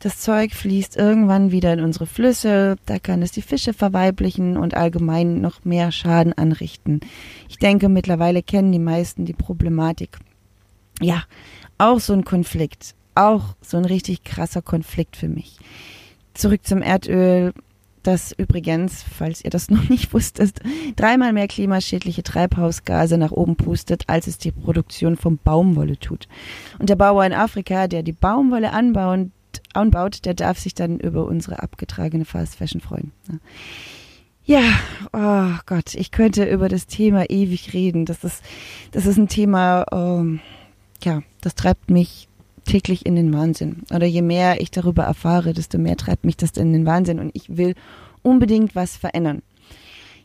Das 0.00 0.20
Zeug 0.20 0.52
fließt 0.52 0.94
irgendwann 0.94 1.50
wieder 1.50 1.72
in 1.72 1.80
unsere 1.80 2.06
Flüsse, 2.06 2.76
da 2.84 2.98
kann 2.98 3.22
es 3.22 3.32
die 3.32 3.40
Fische 3.40 3.72
verweiblichen 3.72 4.58
und 4.58 4.74
allgemein 4.74 5.40
noch 5.40 5.64
mehr 5.64 5.90
Schaden 5.90 6.34
anrichten. 6.34 7.00
Ich 7.48 7.56
denke, 7.56 7.88
mittlerweile 7.88 8.42
kennen 8.42 8.72
die 8.72 8.78
meisten 8.78 9.24
die 9.24 9.32
Problematik. 9.32 10.18
Ja, 11.00 11.22
auch 11.78 11.98
so 11.98 12.12
ein 12.12 12.24
Konflikt, 12.24 12.94
auch 13.14 13.56
so 13.62 13.78
ein 13.78 13.86
richtig 13.86 14.22
krasser 14.22 14.60
Konflikt 14.60 15.16
für 15.16 15.28
mich. 15.28 15.56
Zurück 16.34 16.66
zum 16.66 16.82
Erdöl 16.82 17.54
das 18.06 18.32
übrigens, 18.32 19.02
falls 19.02 19.44
ihr 19.44 19.50
das 19.50 19.70
noch 19.70 19.88
nicht 19.88 20.12
wusstet, 20.12 20.60
dreimal 20.96 21.32
mehr 21.32 21.48
klimaschädliche 21.48 22.22
Treibhausgase 22.22 23.18
nach 23.18 23.32
oben 23.32 23.56
pustet, 23.56 24.04
als 24.08 24.26
es 24.26 24.38
die 24.38 24.52
Produktion 24.52 25.16
von 25.16 25.38
Baumwolle 25.38 25.98
tut. 25.98 26.28
Und 26.78 26.88
der 26.88 26.96
Bauer 26.96 27.24
in 27.24 27.32
Afrika, 27.32 27.88
der 27.88 28.02
die 28.02 28.12
Baumwolle 28.12 28.72
anbauen, 28.72 29.32
anbaut, 29.72 30.24
der 30.24 30.34
darf 30.34 30.58
sich 30.58 30.74
dann 30.74 30.98
über 30.98 31.24
unsere 31.24 31.62
abgetragene 31.62 32.24
Fast 32.24 32.56
Fashion 32.56 32.80
freuen. 32.80 33.12
Ja, 34.44 34.62
oh 35.12 35.58
Gott, 35.66 35.94
ich 35.94 36.12
könnte 36.12 36.44
über 36.44 36.68
das 36.68 36.86
Thema 36.86 37.28
ewig 37.30 37.72
reden. 37.72 38.04
Das 38.04 38.22
ist, 38.22 38.44
das 38.92 39.06
ist 39.06 39.16
ein 39.16 39.28
Thema, 39.28 39.84
ähm, 39.92 40.40
ja, 41.02 41.22
das 41.40 41.56
treibt 41.56 41.90
mich 41.90 42.28
täglich 42.66 43.06
in 43.06 43.16
den 43.16 43.32
Wahnsinn. 43.32 43.84
Oder 43.94 44.06
je 44.06 44.22
mehr 44.22 44.60
ich 44.60 44.70
darüber 44.70 45.04
erfahre, 45.04 45.52
desto 45.52 45.78
mehr 45.78 45.96
treibt 45.96 46.24
mich 46.24 46.36
das 46.36 46.52
in 46.52 46.72
den 46.72 46.86
Wahnsinn 46.86 47.18
und 47.18 47.30
ich 47.34 47.56
will 47.56 47.74
unbedingt 48.22 48.74
was 48.74 48.96
verändern. 48.96 49.42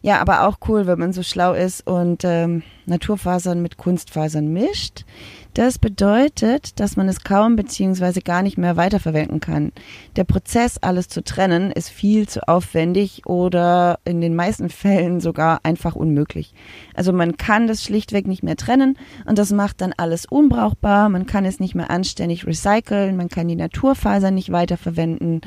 Ja, 0.03 0.19
aber 0.19 0.47
auch 0.47 0.57
cool, 0.67 0.87
wenn 0.87 0.97
man 0.97 1.13
so 1.13 1.21
schlau 1.21 1.53
ist 1.53 1.85
und 1.85 2.23
ähm, 2.25 2.63
Naturfasern 2.87 3.61
mit 3.61 3.77
Kunstfasern 3.77 4.51
mischt. 4.51 5.05
Das 5.53 5.79
bedeutet, 5.79 6.79
dass 6.79 6.95
man 6.95 7.09
es 7.09 7.25
kaum 7.25 7.57
bzw. 7.57 8.21
gar 8.21 8.41
nicht 8.41 8.57
mehr 8.57 8.77
weiterverwenden 8.77 9.41
kann. 9.41 9.73
Der 10.15 10.23
Prozess, 10.23 10.77
alles 10.77 11.09
zu 11.09 11.23
trennen, 11.23 11.71
ist 11.71 11.89
viel 11.89 12.27
zu 12.27 12.47
aufwendig 12.47 13.25
oder 13.25 13.99
in 14.05 14.21
den 14.21 14.33
meisten 14.33 14.69
Fällen 14.81 15.19
sogar 15.19 15.59
einfach 15.63 15.95
unmöglich. 15.95 16.53
Also 16.93 17.11
man 17.11 17.35
kann 17.35 17.67
das 17.67 17.83
schlichtweg 17.83 18.27
nicht 18.27 18.43
mehr 18.43 18.55
trennen 18.55 18.97
und 19.25 19.37
das 19.37 19.51
macht 19.51 19.81
dann 19.81 19.93
alles 19.97 20.25
unbrauchbar. 20.25 21.09
Man 21.09 21.25
kann 21.25 21.43
es 21.43 21.59
nicht 21.59 21.75
mehr 21.75 21.91
anständig 21.91 22.47
recyceln, 22.47 23.17
man 23.17 23.27
kann 23.27 23.49
die 23.49 23.57
Naturfaser 23.57 24.31
nicht 24.31 24.53
weiterverwenden 24.53 25.41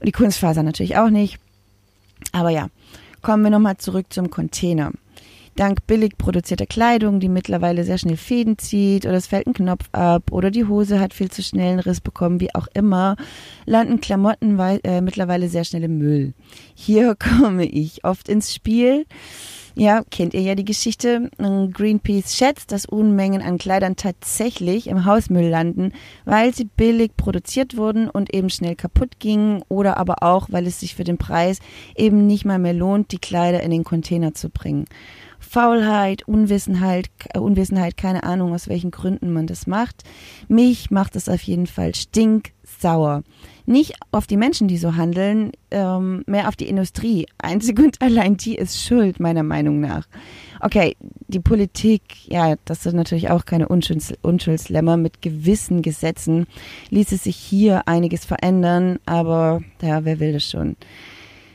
und 0.00 0.06
die 0.06 0.12
Kunstfaser 0.12 0.62
natürlich 0.62 0.96
auch 0.96 1.10
nicht. 1.10 1.38
Aber 2.32 2.48
ja, 2.48 2.68
kommen 3.20 3.42
wir 3.42 3.50
nochmal 3.50 3.76
zurück 3.76 4.06
zum 4.10 4.30
Container 4.30 4.92
dank 5.56 5.86
billig 5.86 6.16
produzierter 6.18 6.66
Kleidung, 6.66 7.20
die 7.20 7.28
mittlerweile 7.28 7.84
sehr 7.84 7.98
schnell 7.98 8.16
Fäden 8.16 8.58
zieht 8.58 9.06
oder 9.06 9.16
es 9.16 9.26
fällt 9.26 9.46
ein 9.46 9.54
Knopf 9.54 9.88
ab 9.92 10.32
oder 10.32 10.50
die 10.50 10.64
Hose 10.64 11.00
hat 11.00 11.14
viel 11.14 11.30
zu 11.30 11.42
schnell 11.42 11.72
einen 11.72 11.80
Riss 11.80 12.00
bekommen, 12.00 12.40
wie 12.40 12.54
auch 12.54 12.68
immer, 12.74 13.16
landen 13.66 14.00
Klamotten 14.00 14.58
äh, 14.58 15.00
mittlerweile 15.00 15.48
sehr 15.48 15.64
schnell 15.64 15.84
im 15.84 15.98
Müll. 15.98 16.34
Hier 16.74 17.14
komme 17.38 17.64
ich 17.64 18.04
oft 18.04 18.28
ins 18.28 18.54
Spiel. 18.54 19.06
Ja, 19.74 20.02
kennt 20.10 20.34
ihr 20.34 20.42
ja 20.42 20.54
die 20.54 20.66
Geschichte. 20.66 21.30
Greenpeace 21.38 22.36
schätzt, 22.36 22.72
dass 22.72 22.84
Unmengen 22.84 23.40
an 23.40 23.56
Kleidern 23.56 23.96
tatsächlich 23.96 24.86
im 24.86 25.06
Hausmüll 25.06 25.48
landen, 25.48 25.92
weil 26.26 26.54
sie 26.54 26.64
billig 26.64 27.16
produziert 27.16 27.76
wurden 27.78 28.10
und 28.10 28.34
eben 28.34 28.50
schnell 28.50 28.76
kaputt 28.76 29.18
gingen 29.18 29.62
oder 29.68 29.96
aber 29.96 30.22
auch, 30.22 30.48
weil 30.50 30.66
es 30.66 30.80
sich 30.80 30.94
für 30.94 31.04
den 31.04 31.16
Preis 31.16 31.58
eben 31.96 32.26
nicht 32.26 32.44
mal 32.44 32.58
mehr 32.58 32.74
lohnt, 32.74 33.12
die 33.12 33.18
Kleider 33.18 33.62
in 33.62 33.70
den 33.70 33.84
Container 33.84 34.34
zu 34.34 34.50
bringen. 34.50 34.84
Faulheit, 35.42 36.26
Unwissenheit, 36.26 37.10
äh, 37.34 37.38
Unwissenheit, 37.38 37.96
keine 37.96 38.22
Ahnung, 38.22 38.54
aus 38.54 38.68
welchen 38.68 38.90
Gründen 38.90 39.32
man 39.32 39.46
das 39.46 39.66
macht. 39.66 40.04
Mich 40.48 40.90
macht 40.90 41.16
es 41.16 41.28
auf 41.28 41.42
jeden 41.42 41.66
Fall 41.66 41.94
stinksauer. 41.94 43.22
Nicht 43.66 43.94
auf 44.10 44.26
die 44.26 44.36
Menschen, 44.36 44.66
die 44.66 44.78
so 44.78 44.96
handeln, 44.96 45.52
ähm, 45.70 46.24
mehr 46.26 46.48
auf 46.48 46.56
die 46.56 46.68
Industrie. 46.68 47.26
Einzig 47.38 47.78
und 47.78 48.00
allein 48.00 48.36
die 48.36 48.56
ist 48.56 48.82
schuld, 48.82 49.20
meiner 49.20 49.42
Meinung 49.42 49.80
nach. 49.80 50.06
Okay, 50.60 50.96
die 51.28 51.40
Politik, 51.40 52.28
ja, 52.28 52.54
das 52.64 52.82
sind 52.82 52.96
natürlich 52.96 53.30
auch 53.30 53.44
keine 53.44 53.68
Unschulds 53.68 54.14
Unschuldslämmer. 54.22 54.96
Mit 54.96 55.22
gewissen 55.22 55.82
Gesetzen 55.82 56.46
ließe 56.90 57.16
sich 57.16 57.36
hier 57.36 57.86
einiges 57.86 58.24
verändern, 58.24 58.98
aber 59.06 59.62
ja, 59.80 60.04
wer 60.04 60.18
will 60.18 60.32
das 60.32 60.48
schon? 60.48 60.76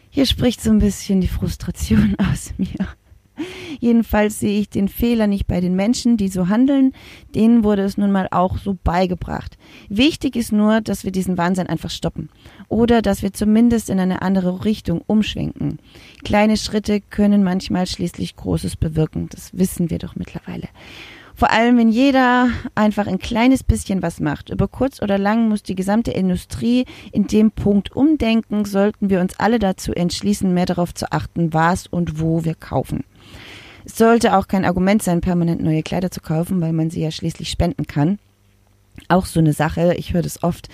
Hier 0.10 0.26
spricht 0.26 0.62
so 0.62 0.72
ein 0.72 0.80
bisschen 0.80 1.22
die 1.22 1.28
Frustration 1.28 2.16
aus 2.32 2.54
mir. 2.58 2.88
Jedenfalls 3.80 4.40
sehe 4.40 4.60
ich 4.60 4.70
den 4.70 4.88
Fehler 4.88 5.28
nicht 5.28 5.48
bei 5.48 5.62
den 5.62 5.76
Menschen, 5.76 6.18
die 6.18 6.28
so 6.28 6.48
handeln. 6.48 6.94
Denen 7.36 7.64
wurde 7.64 7.84
es 7.84 7.98
nun 7.98 8.12
mal 8.12 8.28
auch 8.32 8.58
so 8.58 8.78
beigebracht. 8.84 9.58
Wichtig 9.90 10.36
ist 10.36 10.52
nur, 10.52 10.82
dass 10.82 11.04
wir 11.04 11.12
diesen 11.12 11.38
Wahnsinn 11.38 11.68
einfach 11.68 11.90
stoppen. 11.90 12.30
Oder 12.70 13.02
dass 13.02 13.22
wir 13.22 13.34
zumindest 13.34 13.90
in 13.90 14.00
eine 14.00 14.22
andere 14.22 14.66
Richtung 14.66 15.02
umschwenken. 15.06 15.80
Kleine 16.24 16.58
Schritte 16.58 17.02
können 17.02 17.44
manchmal 17.44 17.88
schließlich 17.88 18.36
Großes 18.36 18.76
bewirken. 18.76 19.28
Das 19.30 19.58
wissen 19.58 19.90
wir 19.90 20.00
doch 20.00 20.16
mittlerweile. 20.16 20.68
Vor 21.38 21.52
allem, 21.52 21.78
wenn 21.78 21.90
jeder 21.90 22.50
einfach 22.74 23.06
ein 23.06 23.20
kleines 23.20 23.64
bisschen 23.64 24.02
was 24.02 24.20
macht. 24.20 24.50
Über 24.50 24.68
kurz 24.68 25.04
oder 25.04 25.20
lang 25.20 25.50
muss 25.50 25.62
die 25.62 25.76
gesamte 25.76 26.10
Industrie 26.10 26.86
in 27.12 27.28
dem 27.28 27.52
Punkt 27.52 27.96
umdenken, 27.96 28.66
sollten 28.66 29.12
wir 29.12 29.22
uns 29.22 29.38
alle 29.38 29.60
dazu 29.60 29.94
entschließen, 29.94 30.52
mehr 30.52 30.66
darauf 30.66 30.96
zu 30.96 31.12
achten, 31.12 31.54
was 31.54 31.86
und 31.86 32.20
wo 32.20 32.44
wir 32.44 32.56
kaufen. 32.56 33.04
Es 33.88 33.98
sollte 33.98 34.36
auch 34.36 34.50
kein 34.50 34.66
Argument 34.66 35.02
sein, 35.02 35.22
permanent 35.22 35.64
neue 35.64 35.82
Kleider 35.82 36.12
zu 36.12 36.20
kaufen, 36.20 36.60
weil 36.60 36.74
man 36.74 36.90
sie 36.90 37.00
ja 37.00 37.10
schließlich 37.10 37.50
spenden 37.50 37.88
kann. 37.88 38.20
Auch 39.08 39.26
so 39.26 39.40
eine 39.40 39.54
Sache, 39.54 39.94
ich 39.94 40.14
höre 40.14 40.22
das 40.22 40.44
oft. 40.44 40.68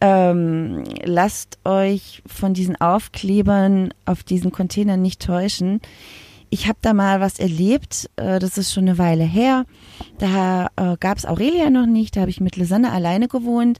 Ähm, 0.00 0.82
lasst 1.02 1.58
euch 1.64 2.22
von 2.26 2.54
diesen 2.54 2.80
Aufklebern 2.80 3.92
auf 4.06 4.22
diesen 4.22 4.50
Containern 4.50 5.02
nicht 5.02 5.20
täuschen. 5.20 5.82
Ich 6.48 6.66
habe 6.66 6.78
da 6.80 6.94
mal 6.94 7.20
was 7.20 7.38
erlebt, 7.38 8.08
äh, 8.16 8.38
das 8.38 8.56
ist 8.56 8.72
schon 8.72 8.84
eine 8.84 8.96
Weile 8.96 9.24
her. 9.24 9.66
Da 10.16 10.68
äh, 10.76 10.96
gab 10.98 11.18
es 11.18 11.26
Aurelia 11.26 11.68
noch 11.68 11.86
nicht, 11.86 12.16
da 12.16 12.22
habe 12.22 12.30
ich 12.30 12.40
mit 12.40 12.56
Lisanne 12.56 12.92
alleine 12.92 13.28
gewohnt 13.28 13.78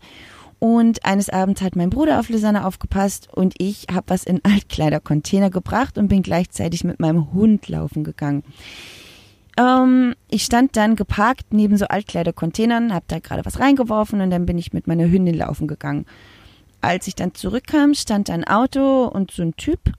und 0.64 1.04
eines 1.04 1.28
Abends 1.28 1.60
hat 1.60 1.76
mein 1.76 1.90
Bruder 1.90 2.18
auf 2.18 2.30
Lisanne 2.30 2.64
aufgepasst 2.64 3.28
und 3.30 3.52
ich 3.58 3.88
habe 3.92 4.04
was 4.06 4.24
in 4.24 4.40
Altkleidercontainer 4.42 5.50
gebracht 5.50 5.98
und 5.98 6.08
bin 6.08 6.22
gleichzeitig 6.22 6.84
mit 6.84 7.00
meinem 7.00 7.34
Hund 7.34 7.68
laufen 7.68 8.02
gegangen. 8.02 8.44
Ähm, 9.58 10.14
ich 10.30 10.42
stand 10.42 10.74
dann 10.78 10.96
geparkt 10.96 11.52
neben 11.52 11.76
so 11.76 11.84
Altkleidercontainern, 11.84 12.94
habe 12.94 13.04
da 13.08 13.18
gerade 13.18 13.44
was 13.44 13.60
reingeworfen 13.60 14.22
und 14.22 14.30
dann 14.30 14.46
bin 14.46 14.56
ich 14.56 14.72
mit 14.72 14.86
meiner 14.86 15.04
Hündin 15.04 15.34
laufen 15.34 15.68
gegangen. 15.68 16.06
Als 16.80 17.08
ich 17.08 17.14
dann 17.14 17.34
zurückkam, 17.34 17.92
stand 17.92 18.30
da 18.30 18.32
ein 18.32 18.44
Auto 18.44 19.04
und 19.04 19.32
so 19.32 19.42
ein 19.42 19.56
Typ. 19.56 19.92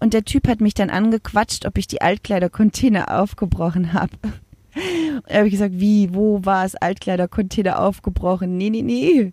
Und 0.00 0.14
der 0.14 0.24
Typ 0.24 0.48
hat 0.48 0.60
mich 0.60 0.74
dann 0.74 0.90
angequatscht, 0.90 1.64
ob 1.64 1.78
ich 1.78 1.86
die 1.86 2.02
Altkleidercontainer 2.02 3.20
aufgebrochen 3.20 3.92
habe. 3.92 4.16
Da 5.26 5.34
habe 5.36 5.46
ich 5.46 5.52
gesagt, 5.52 5.74
wie, 5.76 6.14
wo 6.14 6.44
war 6.44 6.64
es 6.64 6.74
Altkleidercontainer 6.74 7.80
aufgebrochen? 7.80 8.56
Nee, 8.56 8.70
nee, 8.70 8.82
nee. 8.82 9.32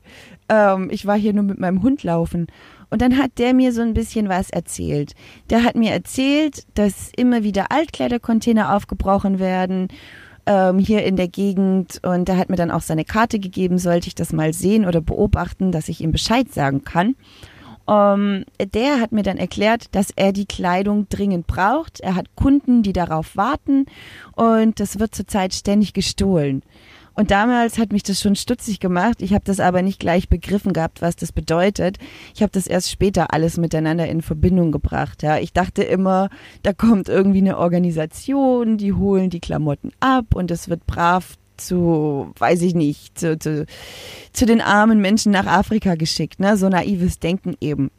Ähm, 0.50 0.90
ich 0.92 1.06
war 1.06 1.18
hier 1.18 1.34
nur 1.34 1.44
mit 1.44 1.60
meinem 1.60 1.84
Hund 1.84 2.04
laufen. 2.04 2.48
Und 2.90 3.02
dann 3.02 3.18
hat 3.18 3.38
der 3.38 3.54
mir 3.54 3.72
so 3.72 3.82
ein 3.82 3.94
bisschen 3.94 4.30
was 4.30 4.50
erzählt. 4.50 5.14
Der 5.50 5.64
hat 5.64 5.76
mir 5.76 5.92
erzählt, 5.92 6.66
dass 6.76 7.12
immer 7.16 7.44
wieder 7.44 7.72
Altkleidercontainer 7.72 8.76
aufgebrochen 8.76 9.40
werden 9.40 9.88
ähm, 10.46 10.80
hier 10.80 11.04
in 11.04 11.16
der 11.16 11.28
Gegend. 11.28 12.00
Und 12.04 12.28
der 12.28 12.38
hat 12.38 12.50
mir 12.50 12.56
dann 12.56 12.72
auch 12.72 12.82
seine 12.82 13.06
Karte 13.06 13.40
gegeben, 13.40 13.78
sollte 13.78 14.08
ich 14.08 14.16
das 14.16 14.34
mal 14.34 14.54
sehen 14.54 14.86
oder 14.86 15.02
beobachten, 15.02 15.72
dass 15.72 15.90
ich 15.90 16.02
ihm 16.02 16.12
Bescheid 16.12 16.52
sagen 16.54 16.84
kann. 16.84 17.16
Ähm, 17.88 18.46
der 18.74 19.00
hat 19.00 19.12
mir 19.12 19.24
dann 19.24 19.38
erklärt, 19.38 19.94
dass 19.94 20.12
er 20.16 20.34
die 20.34 20.46
Kleidung 20.46 21.08
dringend 21.10 21.48
braucht. 21.48 22.00
Er 22.00 22.16
hat 22.16 22.36
Kunden, 22.36 22.84
die 22.84 22.94
darauf 22.94 23.36
warten 23.38 23.86
und 24.36 24.80
das 24.80 25.00
wird 25.00 25.16
zurzeit 25.16 25.54
ständig 25.54 25.94
gestohlen. 25.94 26.64
Und 27.16 27.32
damals 27.32 27.78
hat 27.78 27.94
mich 27.94 28.04
das 28.04 28.20
schon 28.20 28.36
stutzig 28.36 28.82
gemacht. 28.82 29.22
Ich 29.22 29.34
habe 29.34 29.46
das 29.46 29.62
aber 29.62 29.82
nicht 29.82 30.00
gleich 30.00 30.28
begriffen 30.28 30.74
gehabt, 30.74 31.02
was 31.02 31.16
das 31.16 31.32
bedeutet. 31.32 31.98
Ich 32.36 32.42
habe 32.42 32.52
das 32.52 32.68
erst 32.68 32.92
später 32.92 33.34
alles 33.34 33.58
miteinander 33.58 34.06
in 34.08 34.22
Verbindung 34.22 34.74
gebracht. 34.74 35.24
Ja, 35.24 35.38
ich 35.38 35.54
dachte 35.54 35.82
immer, 35.82 36.30
da 36.64 36.74
kommt 36.74 37.08
irgendwie 37.08 37.40
eine 37.40 37.58
Organisation, 37.58 38.78
die 38.78 38.92
holen 38.92 39.30
die 39.30 39.40
Klamotten 39.40 39.92
ab 40.02 40.36
und 40.36 40.52
es 40.52 40.68
wird 40.68 40.86
brav 40.86 41.38
zu, 41.58 42.32
weiß 42.38 42.62
ich 42.62 42.76
nicht, 42.76 43.18
zu, 43.18 43.38
zu, 43.38 43.66
zu 44.34 44.46
den 44.46 44.62
armen 44.62 45.02
Menschen 45.02 45.32
nach 45.32 45.46
Afrika 45.46 45.96
geschickt. 45.96 46.40
Ne? 46.40 46.58
So 46.58 46.70
naives 46.70 47.20
Denken 47.20 47.56
eben. 47.62 47.92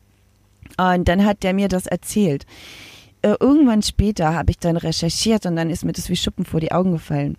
Und 0.78 1.08
dann 1.08 1.24
hat 1.24 1.42
der 1.42 1.54
mir 1.54 1.68
das 1.68 1.86
erzählt. 1.86 2.46
Äh, 3.22 3.34
irgendwann 3.40 3.82
später 3.82 4.34
habe 4.34 4.50
ich 4.50 4.58
dann 4.58 4.76
recherchiert 4.76 5.46
und 5.46 5.56
dann 5.56 5.70
ist 5.70 5.84
mir 5.84 5.92
das 5.92 6.08
wie 6.08 6.16
Schuppen 6.16 6.44
vor 6.44 6.60
die 6.60 6.72
Augen 6.72 6.92
gefallen 6.92 7.36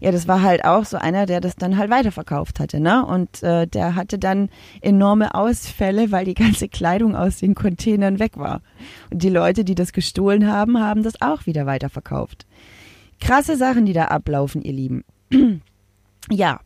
ja, 0.00 0.12
das 0.12 0.28
war 0.28 0.42
halt 0.42 0.64
auch 0.64 0.84
so 0.84 0.96
einer, 0.96 1.26
der 1.26 1.40
das 1.40 1.56
dann 1.56 1.76
halt 1.76 1.90
weiterverkauft 1.90 2.60
hatte, 2.60 2.80
ne? 2.80 3.04
Und 3.04 3.42
äh, 3.42 3.66
der 3.66 3.94
hatte 3.94 4.18
dann 4.18 4.48
enorme 4.80 5.34
Ausfälle, 5.34 6.12
weil 6.12 6.24
die 6.24 6.34
ganze 6.34 6.68
Kleidung 6.68 7.16
aus 7.16 7.38
den 7.38 7.54
Containern 7.54 8.18
weg 8.18 8.36
war. 8.36 8.60
Und 9.10 9.22
die 9.22 9.28
Leute, 9.28 9.64
die 9.64 9.74
das 9.74 9.92
gestohlen 9.92 10.50
haben, 10.50 10.78
haben 10.78 11.02
das 11.02 11.20
auch 11.20 11.46
wieder 11.46 11.66
weiterverkauft. 11.66 12.46
Krasse 13.20 13.56
Sachen, 13.56 13.86
die 13.86 13.92
da 13.92 14.06
ablaufen, 14.06 14.62
ihr 14.62 14.72
Lieben. 14.72 15.04
ja, 16.30 16.60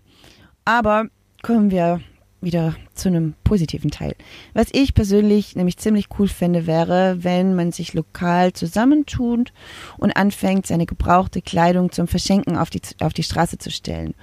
aber 0.65 1.07
kommen 1.43 1.71
wir 1.71 2.01
wieder 2.43 2.75
zu 2.95 3.09
einem 3.09 3.35
positiven 3.45 3.91
Teil. 3.91 4.17
Was 4.53 4.69
ich 4.73 4.95
persönlich 4.95 5.55
nämlich 5.55 5.79
ziemlich 5.79 6.09
cool 6.19 6.29
fände, 6.29 6.67
wäre, 6.67 7.23
wenn 7.23 7.55
man 7.55 7.73
sich 7.73 7.95
lokal 7.95 8.53
zusammentut 8.53 9.53
und 9.97 10.17
anfängt, 10.17 10.67
seine 10.67 10.87
gebrauchte 10.87 11.41
Kleidung 11.41 11.93
zum 11.93 12.09
Verschenken 12.09 12.59
auf 12.59 12.69
die, 12.69 12.83
auf 13.01 13.13
die 13.13 13.23
Straße 13.23 13.59
zu 13.59 13.71
stellen. 13.71 14.15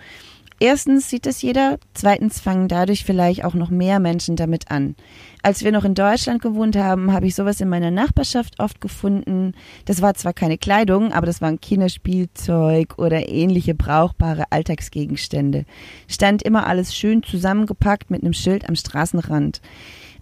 Erstens 0.61 1.09
sieht 1.09 1.25
es 1.25 1.41
jeder, 1.41 1.79
zweitens 1.93 2.41
fangen 2.41 2.67
dadurch 2.67 3.05
vielleicht 3.05 3.45
auch 3.45 3.53
noch 3.53 3.69
mehr 3.69 3.99
Menschen 3.99 4.35
damit 4.35 4.69
an. 4.69 4.95
Als 5.41 5.63
wir 5.63 5.71
noch 5.71 5.85
in 5.85 5.95
Deutschland 5.95 6.41
gewohnt 6.41 6.75
haben, 6.75 7.13
habe 7.13 7.27
ich 7.27 7.35
sowas 7.35 7.61
in 7.61 7.69
meiner 7.69 7.91
Nachbarschaft 7.91 8.59
oft 8.59 8.81
gefunden. 8.81 9.53
Das 9.85 10.01
war 10.01 10.15
zwar 10.15 10.33
keine 10.33 10.57
Kleidung, 10.57 11.13
aber 11.13 11.25
das 11.25 11.41
waren 11.41 11.61
Kinderspielzeug 11.61 12.97
oder 12.97 13.29
ähnliche 13.29 13.73
brauchbare 13.73 14.51
Alltagsgegenstände. 14.51 15.63
Stand 16.09 16.43
immer 16.43 16.67
alles 16.67 16.93
schön 16.93 17.23
zusammengepackt 17.23 18.11
mit 18.11 18.23
einem 18.23 18.33
Schild 18.33 18.67
am 18.67 18.75
Straßenrand. 18.75 19.61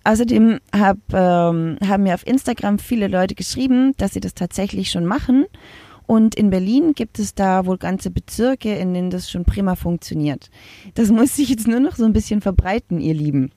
Außerdem 0.04 0.60
hab, 0.72 0.98
ähm, 1.14 1.78
haben 1.86 2.04
mir 2.04 2.14
auf 2.14 2.28
Instagram 2.28 2.78
viele 2.78 3.08
Leute 3.08 3.34
geschrieben, 3.34 3.94
dass 3.98 4.14
sie 4.14 4.22
das 4.22 4.36
tatsächlich 4.36 4.92
schon 4.92 5.06
machen 5.06 5.48
und 6.08 6.36
in 6.36 6.50
Berlin 6.50 6.94
gibt 6.94 7.20
es 7.20 7.36
da 7.36 7.66
wohl 7.66 7.78
ganze 7.78 8.10
Bezirke, 8.10 8.74
in 8.74 8.94
denen 8.94 9.10
das 9.10 9.30
schon 9.30 9.44
prima 9.44 9.76
funktioniert. 9.76 10.50
Das 10.96 11.12
muss 11.12 11.36
sich 11.36 11.50
jetzt 11.50 11.68
nur 11.68 11.82
noch 11.82 11.96
so 11.96 12.06
ein 12.06 12.14
bisschen 12.14 12.42
verbreiten, 12.42 13.00
ihr 13.00 13.14
Lieben. 13.14 13.52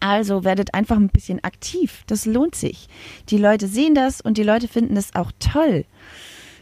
Also 0.00 0.44
werdet 0.44 0.74
einfach 0.74 0.96
ein 0.96 1.08
bisschen 1.08 1.42
aktiv. 1.44 2.04
Das 2.06 2.24
lohnt 2.24 2.54
sich. 2.54 2.88
Die 3.28 3.38
Leute 3.38 3.66
sehen 3.66 3.94
das 3.94 4.20
und 4.20 4.38
die 4.38 4.42
Leute 4.42 4.68
finden 4.68 4.96
es 4.96 5.14
auch 5.14 5.32
toll. 5.38 5.84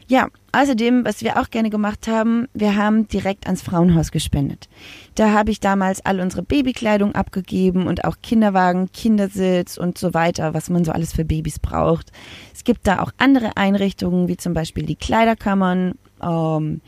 Ja, 0.08 0.28
außerdem, 0.52 1.04
was 1.04 1.22
wir 1.22 1.40
auch 1.40 1.50
gerne 1.50 1.70
gemacht 1.70 2.08
haben, 2.08 2.46
wir 2.54 2.76
haben 2.76 3.08
direkt 3.08 3.46
ans 3.46 3.62
Frauenhaus 3.62 4.10
gespendet. 4.10 4.68
Da 5.14 5.32
habe 5.32 5.50
ich 5.50 5.60
damals 5.60 6.04
all 6.04 6.20
unsere 6.20 6.42
Babykleidung 6.42 7.14
abgegeben 7.14 7.86
und 7.86 8.04
auch 8.04 8.16
Kinderwagen, 8.22 8.90
Kindersitz 8.92 9.76
und 9.76 9.98
so 9.98 10.14
weiter, 10.14 10.54
was 10.54 10.70
man 10.70 10.84
so 10.84 10.92
alles 10.92 11.12
für 11.12 11.24
Babys 11.24 11.58
braucht. 11.58 12.12
Es 12.54 12.64
gibt 12.64 12.86
da 12.86 13.00
auch 13.02 13.12
andere 13.18 13.56
Einrichtungen, 13.56 14.28
wie 14.28 14.36
zum 14.36 14.54
Beispiel 14.54 14.86
die 14.86 14.96
Kleiderkammern. 14.96 15.94
Ähm, 16.22 16.80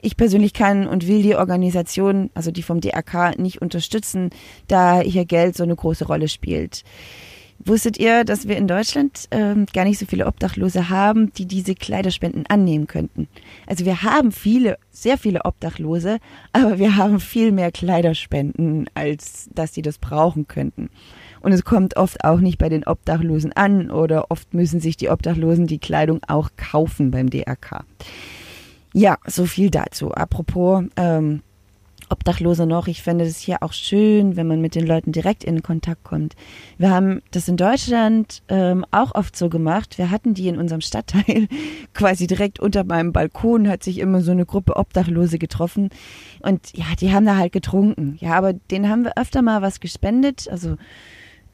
ich 0.00 0.16
persönlich 0.16 0.52
kann 0.52 0.86
und 0.86 1.08
will 1.08 1.22
die 1.22 1.34
Organisation, 1.34 2.30
also 2.34 2.50
die 2.50 2.62
vom 2.62 2.80
DRK, 2.80 3.38
nicht 3.38 3.60
unterstützen, 3.60 4.30
da 4.68 5.00
hier 5.00 5.24
Geld 5.24 5.56
so 5.56 5.64
eine 5.64 5.74
große 5.74 6.06
Rolle 6.06 6.28
spielt. 6.28 6.84
Wusstet 7.64 7.98
ihr, 7.98 8.24
dass 8.24 8.46
wir 8.46 8.56
in 8.56 8.68
Deutschland 8.68 9.28
ähm, 9.30 9.66
gar 9.72 9.84
nicht 9.84 9.98
so 9.98 10.06
viele 10.06 10.26
Obdachlose 10.26 10.88
haben, 10.88 11.32
die 11.32 11.46
diese 11.46 11.74
Kleiderspenden 11.74 12.46
annehmen 12.46 12.86
könnten? 12.86 13.28
Also 13.66 13.84
wir 13.84 14.02
haben 14.02 14.30
viele, 14.30 14.78
sehr 14.90 15.18
viele 15.18 15.44
Obdachlose, 15.44 16.18
aber 16.52 16.78
wir 16.78 16.96
haben 16.96 17.18
viel 17.18 17.52
mehr 17.52 17.72
Kleiderspenden, 17.72 18.88
als 18.94 19.48
dass 19.54 19.74
sie 19.74 19.82
das 19.82 19.98
brauchen 19.98 20.46
könnten. 20.46 20.90
Und 21.40 21.52
es 21.52 21.64
kommt 21.64 21.96
oft 21.96 22.24
auch 22.24 22.40
nicht 22.40 22.58
bei 22.58 22.68
den 22.68 22.84
Obdachlosen 22.84 23.52
an 23.52 23.90
oder 23.90 24.30
oft 24.30 24.52
müssen 24.52 24.80
sich 24.80 24.96
die 24.96 25.08
Obdachlosen 25.08 25.66
die 25.66 25.78
Kleidung 25.78 26.20
auch 26.26 26.50
kaufen 26.56 27.10
beim 27.10 27.30
DRK. 27.30 27.84
Ja, 28.92 29.18
so 29.26 29.44
viel 29.46 29.70
dazu. 29.70 30.12
Apropos 30.12 30.84
ähm, 30.96 31.42
Obdachlose 32.08 32.66
noch. 32.66 32.86
Ich 32.88 33.02
finde 33.02 33.24
es 33.24 33.38
hier 33.38 33.62
auch 33.62 33.72
schön, 33.72 34.36
wenn 34.36 34.46
man 34.46 34.60
mit 34.60 34.74
den 34.74 34.86
Leuten 34.86 35.12
direkt 35.12 35.44
in 35.44 35.62
Kontakt 35.62 36.04
kommt. 36.04 36.34
Wir 36.78 36.90
haben 36.90 37.22
das 37.30 37.48
in 37.48 37.56
Deutschland 37.56 38.42
ähm, 38.48 38.84
auch 38.90 39.14
oft 39.14 39.36
so 39.36 39.48
gemacht. 39.48 39.98
Wir 39.98 40.10
hatten 40.10 40.34
die 40.34 40.48
in 40.48 40.58
unserem 40.58 40.80
Stadtteil 40.80 41.48
quasi 41.94 42.26
direkt 42.26 42.60
unter 42.60 42.84
meinem 42.84 43.12
Balkon 43.12 43.68
hat 43.68 43.82
sich 43.82 43.98
immer 43.98 44.20
so 44.20 44.32
eine 44.32 44.46
Gruppe 44.46 44.76
Obdachlose 44.76 45.38
getroffen 45.38 45.90
und 46.42 46.76
ja, 46.76 46.86
die 47.00 47.12
haben 47.12 47.26
da 47.26 47.36
halt 47.36 47.52
getrunken. 47.52 48.16
Ja, 48.20 48.34
aber 48.34 48.52
denen 48.52 48.88
haben 48.88 49.04
wir 49.04 49.18
öfter 49.18 49.42
mal 49.42 49.62
was 49.62 49.80
gespendet. 49.80 50.48
Also 50.50 50.76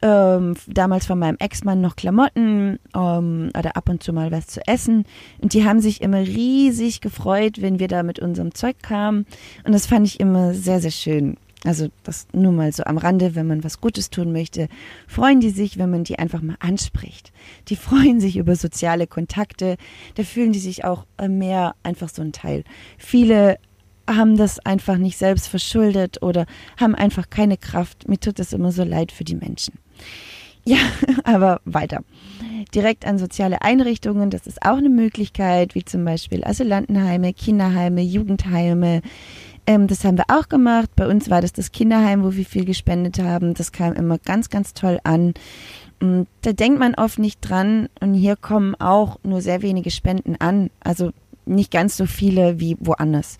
ähm, 0.03 0.55
damals 0.67 1.05
von 1.05 1.17
meinem 1.17 1.37
Ex-Mann 1.39 1.79
noch 1.79 1.95
Klamotten 1.95 2.77
ähm, 2.93 3.49
oder 3.57 3.77
ab 3.77 3.87
und 3.87 4.03
zu 4.03 4.11
mal 4.11 4.31
was 4.31 4.47
zu 4.47 4.59
essen. 4.67 5.05
Und 5.41 5.53
die 5.53 5.65
haben 5.65 5.79
sich 5.79 6.01
immer 6.01 6.19
riesig 6.19 6.99
gefreut, 6.99 7.61
wenn 7.61 7.79
wir 7.79 7.87
da 7.87 8.03
mit 8.03 8.19
unserem 8.19 8.53
Zeug 8.53 8.75
kamen. 8.83 9.25
Und 9.63 9.71
das 9.71 9.87
fand 9.87 10.05
ich 10.05 10.19
immer 10.19 10.53
sehr, 10.53 10.81
sehr 10.81 10.91
schön. 10.91 11.37
Also 11.65 11.87
das 12.03 12.27
nur 12.33 12.51
mal 12.51 12.73
so 12.73 12.83
am 12.83 12.97
Rande, 12.97 13.35
wenn 13.35 13.47
man 13.47 13.63
was 13.63 13.79
Gutes 13.79 14.09
tun 14.09 14.33
möchte, 14.33 14.67
freuen 15.07 15.39
die 15.39 15.49
sich, 15.49 15.77
wenn 15.77 15.89
man 15.89 16.03
die 16.03 16.19
einfach 16.19 16.41
mal 16.41 16.57
anspricht. 16.59 17.31
Die 17.69 17.75
freuen 17.77 18.19
sich 18.19 18.35
über 18.35 18.57
soziale 18.57 19.07
Kontakte, 19.07 19.77
da 20.15 20.23
fühlen 20.23 20.51
die 20.51 20.59
sich 20.59 20.83
auch 20.83 21.05
äh, 21.17 21.29
mehr 21.29 21.75
einfach 21.83 22.09
so 22.09 22.21
ein 22.21 22.33
Teil. 22.33 22.65
Viele 22.97 23.57
haben 24.07 24.37
das 24.37 24.59
einfach 24.59 24.97
nicht 24.97 25.17
selbst 25.17 25.47
verschuldet 25.47 26.21
oder 26.21 26.45
haben 26.79 26.95
einfach 26.95 27.29
keine 27.29 27.57
Kraft. 27.57 28.07
Mir 28.07 28.19
tut 28.19 28.39
das 28.39 28.53
immer 28.53 28.71
so 28.71 28.83
leid 28.83 29.11
für 29.11 29.23
die 29.23 29.35
Menschen. 29.35 29.75
Ja, 30.65 30.77
aber 31.25 31.59
weiter. 31.65 32.05
Direkt 32.73 33.05
an 33.05 33.19
soziale 33.19 33.61
Einrichtungen, 33.63 34.29
das 34.29 34.47
ist 34.47 34.61
auch 34.61 34.77
eine 34.77 34.87
Möglichkeit, 34.87 35.75
wie 35.75 35.83
zum 35.83 36.05
Beispiel 36.05 36.45
Asylantenheime, 36.45 37.33
Kinderheime, 37.33 38.01
Jugendheime. 38.01 39.01
Ähm, 39.67 39.87
das 39.87 40.03
haben 40.03 40.17
wir 40.17 40.25
auch 40.29 40.47
gemacht. 40.47 40.89
Bei 40.95 41.07
uns 41.07 41.29
war 41.29 41.41
das 41.41 41.51
das 41.51 41.73
Kinderheim, 41.73 42.23
wo 42.23 42.33
wir 42.35 42.45
viel 42.45 42.63
gespendet 42.63 43.19
haben. 43.19 43.53
Das 43.53 43.73
kam 43.73 43.91
immer 43.91 44.17
ganz, 44.19 44.49
ganz 44.49 44.73
toll 44.73 44.99
an. 45.03 45.33
Und 45.99 46.27
da 46.41 46.53
denkt 46.53 46.79
man 46.79 46.95
oft 46.95 47.19
nicht 47.19 47.41
dran. 47.41 47.89
Und 47.99 48.13
hier 48.13 48.35
kommen 48.35 48.75
auch 48.75 49.19
nur 49.23 49.41
sehr 49.41 49.61
wenige 49.61 49.91
Spenden 49.91 50.35
an. 50.39 50.69
Also 50.79 51.11
nicht 51.45 51.71
ganz 51.71 51.97
so 51.97 52.05
viele 52.05 52.59
wie 52.59 52.77
woanders. 52.79 53.37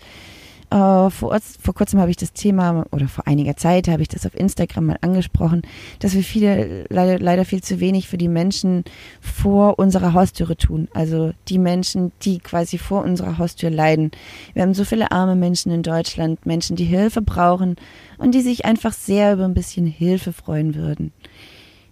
Äh, 0.74 1.08
vor, 1.10 1.38
vor 1.60 1.74
kurzem 1.74 2.00
habe 2.00 2.10
ich 2.10 2.16
das 2.16 2.32
Thema, 2.32 2.84
oder 2.90 3.06
vor 3.06 3.28
einiger 3.28 3.56
Zeit 3.56 3.86
habe 3.86 4.02
ich 4.02 4.08
das 4.08 4.26
auf 4.26 4.34
Instagram 4.34 4.86
mal 4.86 4.98
angesprochen, 5.02 5.62
dass 6.00 6.14
wir 6.14 6.24
viele, 6.24 6.84
leider, 6.88 7.20
leider 7.20 7.44
viel 7.44 7.62
zu 7.62 7.78
wenig 7.78 8.08
für 8.08 8.18
die 8.18 8.26
Menschen 8.26 8.82
vor 9.20 9.78
unserer 9.78 10.14
Haustüre 10.14 10.56
tun. 10.56 10.88
Also 10.92 11.32
die 11.46 11.60
Menschen, 11.60 12.10
die 12.22 12.40
quasi 12.40 12.78
vor 12.78 13.04
unserer 13.04 13.38
Haustür 13.38 13.70
leiden. 13.70 14.10
Wir 14.52 14.62
haben 14.62 14.74
so 14.74 14.84
viele 14.84 15.12
arme 15.12 15.36
Menschen 15.36 15.70
in 15.70 15.84
Deutschland, 15.84 16.44
Menschen, 16.44 16.74
die 16.74 16.84
Hilfe 16.84 17.22
brauchen 17.22 17.76
und 18.18 18.34
die 18.34 18.40
sich 18.40 18.64
einfach 18.64 18.94
sehr 18.94 19.34
über 19.34 19.44
ein 19.44 19.54
bisschen 19.54 19.86
Hilfe 19.86 20.32
freuen 20.32 20.74
würden. 20.74 21.12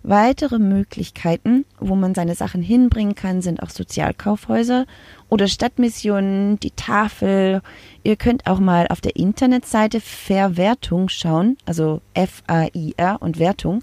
Weitere 0.04 0.59
Möglichkeiten, 0.59 1.64
wo 1.78 1.94
man 1.94 2.14
seine 2.14 2.35
Sachen 2.35 2.61
hinbringen 2.61 3.14
kann, 3.14 3.40
sind 3.40 3.62
auch 3.62 3.71
Sozialkaufhäuser 3.71 4.87
oder 5.28 5.47
Stadtmissionen, 5.47 6.59
die 6.59 6.73
Tafel. 6.73 7.62
Ihr 8.02 8.16
könnt 8.16 8.49
auch 8.49 8.58
mal 8.58 8.88
auf 8.88 9.00
der 9.00 9.15
Internetseite 9.15 10.00
Verwertung 10.00 11.08
schauen, 11.08 11.56
also 11.67 12.00
F-A-I-R 12.15 13.19
und 13.21 13.38
Wertung. 13.38 13.82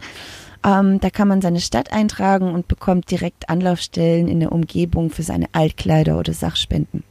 Ähm, 0.66 1.00
da 1.00 1.10
kann 1.10 1.30
man 1.30 1.42
seine 1.42 1.62
Stadt 1.62 1.94
eintragen 1.94 2.54
und 2.54 2.68
bekommt 2.68 3.10
direkt 3.10 3.50
Anlaufstellen 3.50 4.28
in 4.28 4.42
der 4.42 4.52
Umgebung 4.52 5.10
für 5.12 5.24
seine 5.24 5.48
Altkleider 5.54 6.20
oder 6.20 6.34
Sachspenden. 6.34 7.04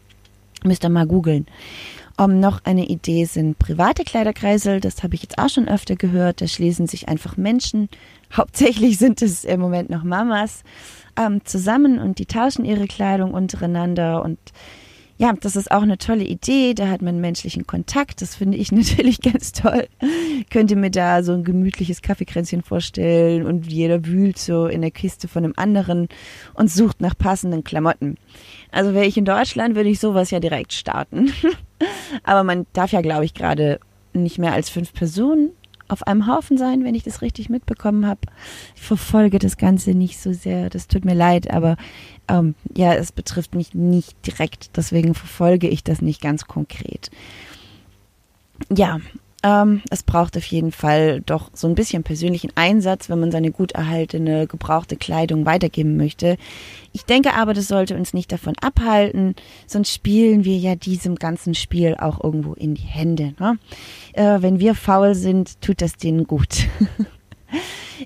Müsst 0.64 0.85
ihr 0.85 0.90
mal 0.90 1.07
googeln. 1.07 1.47
Um, 2.21 2.40
noch 2.40 2.64
eine 2.64 2.87
Idee 2.87 3.27
sind 3.27 3.61
private 3.61 4.03
Kleiderkreisel. 4.03 4.81
Das 4.81 5.05
habe 5.05 5.14
ich 5.14 5.23
jetzt 5.23 5.38
auch 5.38 5.49
schon 5.49 5.68
öfter 5.68 5.94
gehört. 5.94 6.40
Da 6.40 6.49
schließen 6.49 6.88
sich 6.88 7.09
einfach 7.09 7.37
Menschen. 7.37 7.88
Hauptsächlich 8.33 8.99
sind 8.99 9.23
es 9.23 9.45
im 9.45 9.61
Moment 9.61 9.91
noch 9.91 10.05
Mamas 10.05 10.62
ähm, 11.17 11.45
zusammen 11.45 11.99
und 11.99 12.19
die 12.19 12.27
tauschen 12.27 12.64
ihre 12.64 12.87
Kleidung 12.87 13.33
untereinander 13.33 14.23
und 14.25 14.38
ja, 15.21 15.33
das 15.33 15.57
ist 15.57 15.73
auch 15.73 15.83
eine 15.83 15.99
tolle 15.99 16.23
Idee. 16.23 16.75
Da 16.75 16.87
hat 16.87 17.03
man 17.03 17.21
menschlichen 17.21 17.67
Kontakt. 17.67 18.23
Das 18.23 18.37
finde 18.37 18.57
ich 18.57 18.71
natürlich 18.73 19.21
ganz 19.21 19.51
toll. 19.51 19.88
Könnt 20.49 20.71
ihr 20.71 20.77
mir 20.77 20.93
da 20.93 21.25
so 21.25 21.33
ein 21.33 21.43
gemütliches 21.43 22.03
Kaffeekränzchen 22.03 22.62
vorstellen 22.62 23.45
und 23.45 23.71
jeder 23.71 24.07
wühlt 24.07 24.38
so 24.38 24.67
in 24.67 24.81
der 24.81 24.93
Kiste 24.93 25.27
von 25.27 25.43
einem 25.43 25.55
anderen 25.57 26.09
und 26.55 26.71
sucht 26.71 27.01
nach 27.01 27.19
passenden 27.19 27.64
Klamotten. 27.64 28.14
Also 28.71 28.95
wäre 28.95 29.07
ich 29.07 29.17
in 29.17 29.25
Deutschland, 29.25 29.75
würde 29.75 29.91
ich 29.91 29.99
sowas 29.99 30.31
ja 30.31 30.38
direkt 30.38 30.73
starten. 30.73 31.33
Aber 32.23 32.45
man 32.45 32.67
darf 32.73 32.93
ja, 32.93 33.01
glaube 33.01 33.25
ich, 33.25 33.35
gerade 33.35 33.81
nicht 34.12 34.38
mehr 34.38 34.53
als 34.53 34.71
fünf 34.71 34.93
Personen 34.93 35.51
auf 35.88 36.07
einem 36.07 36.27
Haufen 36.27 36.59
sein, 36.59 36.85
wenn 36.85 36.94
ich 36.94 37.03
das 37.03 37.22
richtig 37.22 37.48
mitbekommen 37.48 38.07
habe. 38.07 38.20
Ich 38.77 38.83
verfolge 38.83 39.38
das 39.38 39.57
Ganze 39.57 39.90
nicht 39.90 40.20
so 40.20 40.33
sehr, 40.33 40.70
das 40.70 40.87
tut 40.87 41.05
mir 41.05 41.14
leid, 41.14 41.51
aber 41.51 41.77
ähm, 42.29 42.55
ja, 42.77 42.94
es 42.94 43.12
betrifft 43.12 43.55
mich 43.55 43.74
nicht 43.74 44.14
direkt, 44.27 44.77
deswegen 44.77 45.14
verfolge 45.14 45.68
ich 45.68 45.83
das 45.83 46.03
nicht 46.03 46.20
ganz 46.20 46.46
konkret. 46.46 47.11
Ja, 48.74 48.98
ähm, 49.44 49.83
es 49.90 50.03
braucht 50.03 50.37
auf 50.37 50.44
jeden 50.46 50.72
Fall 50.72 51.20
doch 51.20 51.51
so 51.53 51.68
ein 51.68 51.74
bisschen 51.74 52.03
persönlichen 52.03 52.51
Einsatz, 52.57 53.09
wenn 53.09 53.20
man 53.20 53.31
seine 53.31 53.53
gut 53.53 53.72
erhaltene, 53.72 54.46
gebrauchte 54.46 54.96
Kleidung 54.96 55.46
weitergeben 55.46 55.96
möchte. 55.96 56.37
Ich 56.92 57.05
denke 57.05 57.35
aber, 57.35 57.55
das 57.55 57.68
sollte 57.68 57.96
uns 57.96 58.14
nicht 58.14 58.33
davon 58.33 58.55
abhalten, 58.61 59.37
sonst 59.66 59.92
spielen 59.92 60.44
wir 60.44 60.57
ja 60.57 60.74
diesem 60.74 61.14
ganzen 61.14 61.55
Spiel 61.55 61.94
auch 61.96 62.22
irgendwo 62.22 62.55
in 62.55 62.74
die 62.74 62.83
Hände. 62.83 63.35
Ne? 63.38 63.59
Äh, 64.14 64.42
wenn 64.42 64.59
wir 64.59 64.74
faul 64.74 65.14
sind, 65.14 65.61
tut 65.61 65.83
das 65.83 65.96
denen 65.96 66.27
gut. 66.27 66.66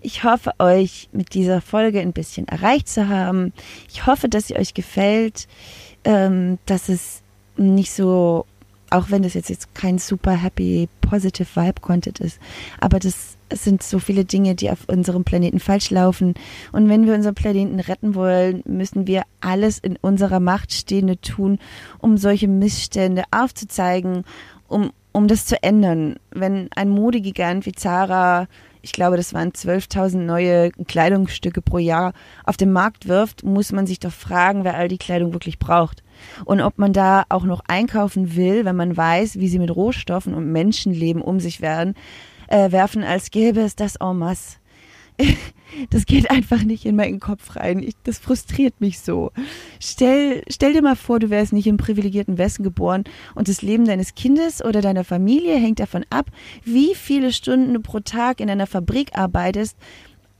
Ich 0.01 0.25
hoffe, 0.25 0.53
euch 0.59 1.09
mit 1.13 1.35
dieser 1.35 1.61
Folge 1.61 2.01
ein 2.01 2.13
bisschen 2.13 2.49
erreicht 2.49 2.89
zu 2.89 3.09
haben. 3.09 3.53
Ich 3.93 4.07
hoffe, 4.07 4.29
dass 4.29 4.47
sie 4.47 4.57
euch 4.57 4.73
gefällt, 4.73 5.49
ähm, 6.05 6.59
dass 6.65 6.89
es 6.89 7.23
nicht 7.57 7.93
so 7.93 8.47
auch 8.93 9.11
wenn 9.11 9.23
das 9.23 9.35
jetzt, 9.35 9.49
jetzt 9.49 9.75
kein 9.75 9.99
super 9.99 10.33
happy, 10.33 10.89
positive 11.01 11.49
Vibe-Content 11.55 12.21
ist. 12.21 12.39
Aber 12.81 12.99
das 12.99 13.37
sind 13.53 13.83
so 13.83 13.99
viele 13.99 14.25
Dinge, 14.25 14.55
die 14.55 14.71
auf 14.71 14.89
unserem 14.89 15.25
Planeten 15.25 15.61
falsch 15.61 15.91
laufen. 15.91 16.35
Und 16.73 16.89
wenn 16.89 17.07
wir 17.07 17.15
unseren 17.15 17.35
Planeten 17.35 17.81
retten 17.81 18.15
wollen, 18.15 18.63
müssen 18.67 19.07
wir 19.07 19.23
alles 19.41 19.79
in 19.79 19.97
unserer 20.01 20.41
Macht 20.41 20.73
Stehende 20.73 21.21
tun, 21.21 21.59
um 21.99 22.17
solche 22.17 22.49
Missstände 22.49 23.25
aufzuzeigen, 23.31 24.25
um, 24.69 24.93
um 25.13 25.27
das 25.29 25.47
zu 25.47 25.63
ändern. 25.63 26.17
Wenn 26.31 26.69
ein 26.75 26.89
Modegigant 26.89 27.67
wie 27.67 27.73
Zara 27.73 28.47
ich 28.85 28.93
glaube, 28.93 29.17
das 29.17 29.33
waren 29.33 29.53
12.000 29.53 30.19
neue 30.19 30.73
Kleidungsstücke 30.73 31.63
pro 31.63 31.79
Jahr 31.79 32.13
auf 32.45 32.57
den 32.57 32.73
Markt 32.73 33.07
wirft, 33.07 33.45
muss 33.45 33.71
man 33.71 33.87
sich 33.87 34.01
doch 34.01 34.11
fragen, 34.11 34.65
wer 34.65 34.75
all 34.75 34.89
die 34.89 34.99
Kleidung 34.99 35.33
wirklich 35.33 35.61
braucht. 35.61 36.03
Und 36.45 36.61
ob 36.61 36.79
man 36.79 36.93
da 36.93 37.25
auch 37.29 37.45
noch 37.45 37.63
einkaufen 37.67 38.37
will, 38.37 38.65
wenn 38.65 38.77
man 38.77 38.97
weiß, 38.97 39.39
wie 39.39 39.49
sie 39.49 39.59
mit 39.59 39.75
Rohstoffen 39.75 40.35
und 40.35 40.51
Menschenleben 40.51 41.23
um 41.23 41.41
sich 41.41 41.61
werden, 41.61 41.95
äh, 42.49 42.71
werfen, 42.71 43.03
als 43.03 43.31
gäbe 43.31 43.61
es 43.61 43.77
das 43.77 43.97
en 43.97 44.19
masse. 44.19 44.57
Das 45.89 46.05
geht 46.05 46.31
einfach 46.31 46.63
nicht 46.65 46.85
in 46.85 46.97
meinen 46.97 47.19
Kopf 47.19 47.57
rein. 47.57 47.83
Ich, 47.83 47.95
das 48.05 48.19
frustriert 48.19 48.81
mich 48.81 49.01
so. 49.01 49.33
Stell, 49.81 50.43
stell 50.51 50.75
dir 50.75 50.83
mal 50.83 50.97
vor, 50.97 51.19
du 51.19 51.31
wärst 51.31 51.55
nicht 51.55 51.67
im 51.67 51.79
privilegierten 51.79 52.37
Westen 52.37 52.63
geboren 52.63 53.05
und 53.35 53.49
das 53.49 53.63
Leben 53.63 53.87
deines 53.87 54.15
Kindes 54.15 54.63
oder 54.63 54.83
deiner 54.83 55.03
Familie 55.05 55.57
hängt 55.57 55.81
davon 55.81 56.05
ab, 56.11 56.27
wie 56.65 56.95
viele 56.95 57.33
Stunden 57.33 57.73
du 57.73 57.81
pro 57.81 58.01
Tag 58.01 58.41
in 58.41 58.51
einer 58.51 58.67
Fabrik 58.67 59.17
arbeitest 59.17 59.79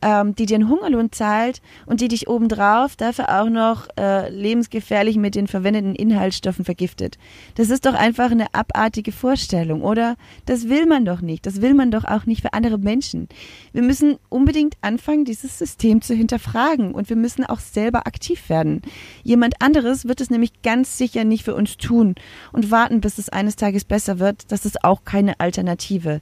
ähm, 0.03 0.35
die 0.35 0.47
dir 0.47 0.57
einen 0.57 0.69
Hungerlohn 0.69 1.13
zahlt 1.13 1.63
und 1.87 2.01
die 2.01 2.09
dich 2.09 2.29
obendrauf 2.29 2.97
dafür 2.97 3.41
auch 3.41 3.49
noch 3.49 3.89
äh, 3.99 4.29
lebensgefährlich 4.29 5.17
mit 5.17 5.35
den 5.35 5.47
verwendeten 5.47 5.95
Inhaltsstoffen 5.95 6.65
vergiftet. 6.65 7.19
Das 7.55 7.71
ist 7.71 7.87
doch 7.87 7.95
einfach 7.95 8.31
eine 8.31 8.53
abartige 8.55 9.13
Vorstellung, 9.13 9.83
oder? 9.83 10.17
Das 10.47 10.69
will 10.69 10.87
man 10.87 11.05
doch 11.05 11.21
nicht. 11.21 11.47
Das 11.47 11.63
will 11.63 11.75
man 11.75 11.91
doch 11.91 12.05
auch 12.05 12.27
nicht 12.27 12.43
für 12.43 12.53
andere 12.53 12.79
Menschen. 12.79 13.29
Wir 13.73 13.83
müssen 13.83 14.17
unbedingt 14.29 14.75
anfangen, 14.81 15.25
dieses 15.25 15.59
System 15.59 16.03
zu 16.03 16.15
hinterfragen 16.15 16.93
und 16.93 17.09
wir 17.09 17.17
müssen 17.17 17.45
auch 17.45 17.61
selber 17.61 18.07
aktiv 18.07 18.49
werden. 18.49 18.83
Jemand 19.23 19.63
anderes 19.63 20.07
wird 20.07 20.21
es 20.21 20.31
nämlich 20.31 20.63
ganz 20.63 20.99
sicher 20.99 21.25
nicht 21.25 21.45
für 21.45 21.55
uns 21.55 21.77
tun 21.77 22.15
und 22.53 22.71
warten, 22.71 23.01
bis 23.01 23.19
es 23.19 23.29
eines 23.29 23.57
Tages 23.57 23.85
besser 23.85 24.19
wird. 24.19 24.51
Das 24.51 24.67
ist 24.67 24.85
auch 24.85 25.05
keine 25.05 25.41
Alternative. 25.41 26.21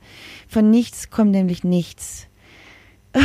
Von 0.48 0.70
nichts 0.70 1.10
kommt 1.10 1.30
nämlich 1.30 1.64
nichts. 1.64 2.29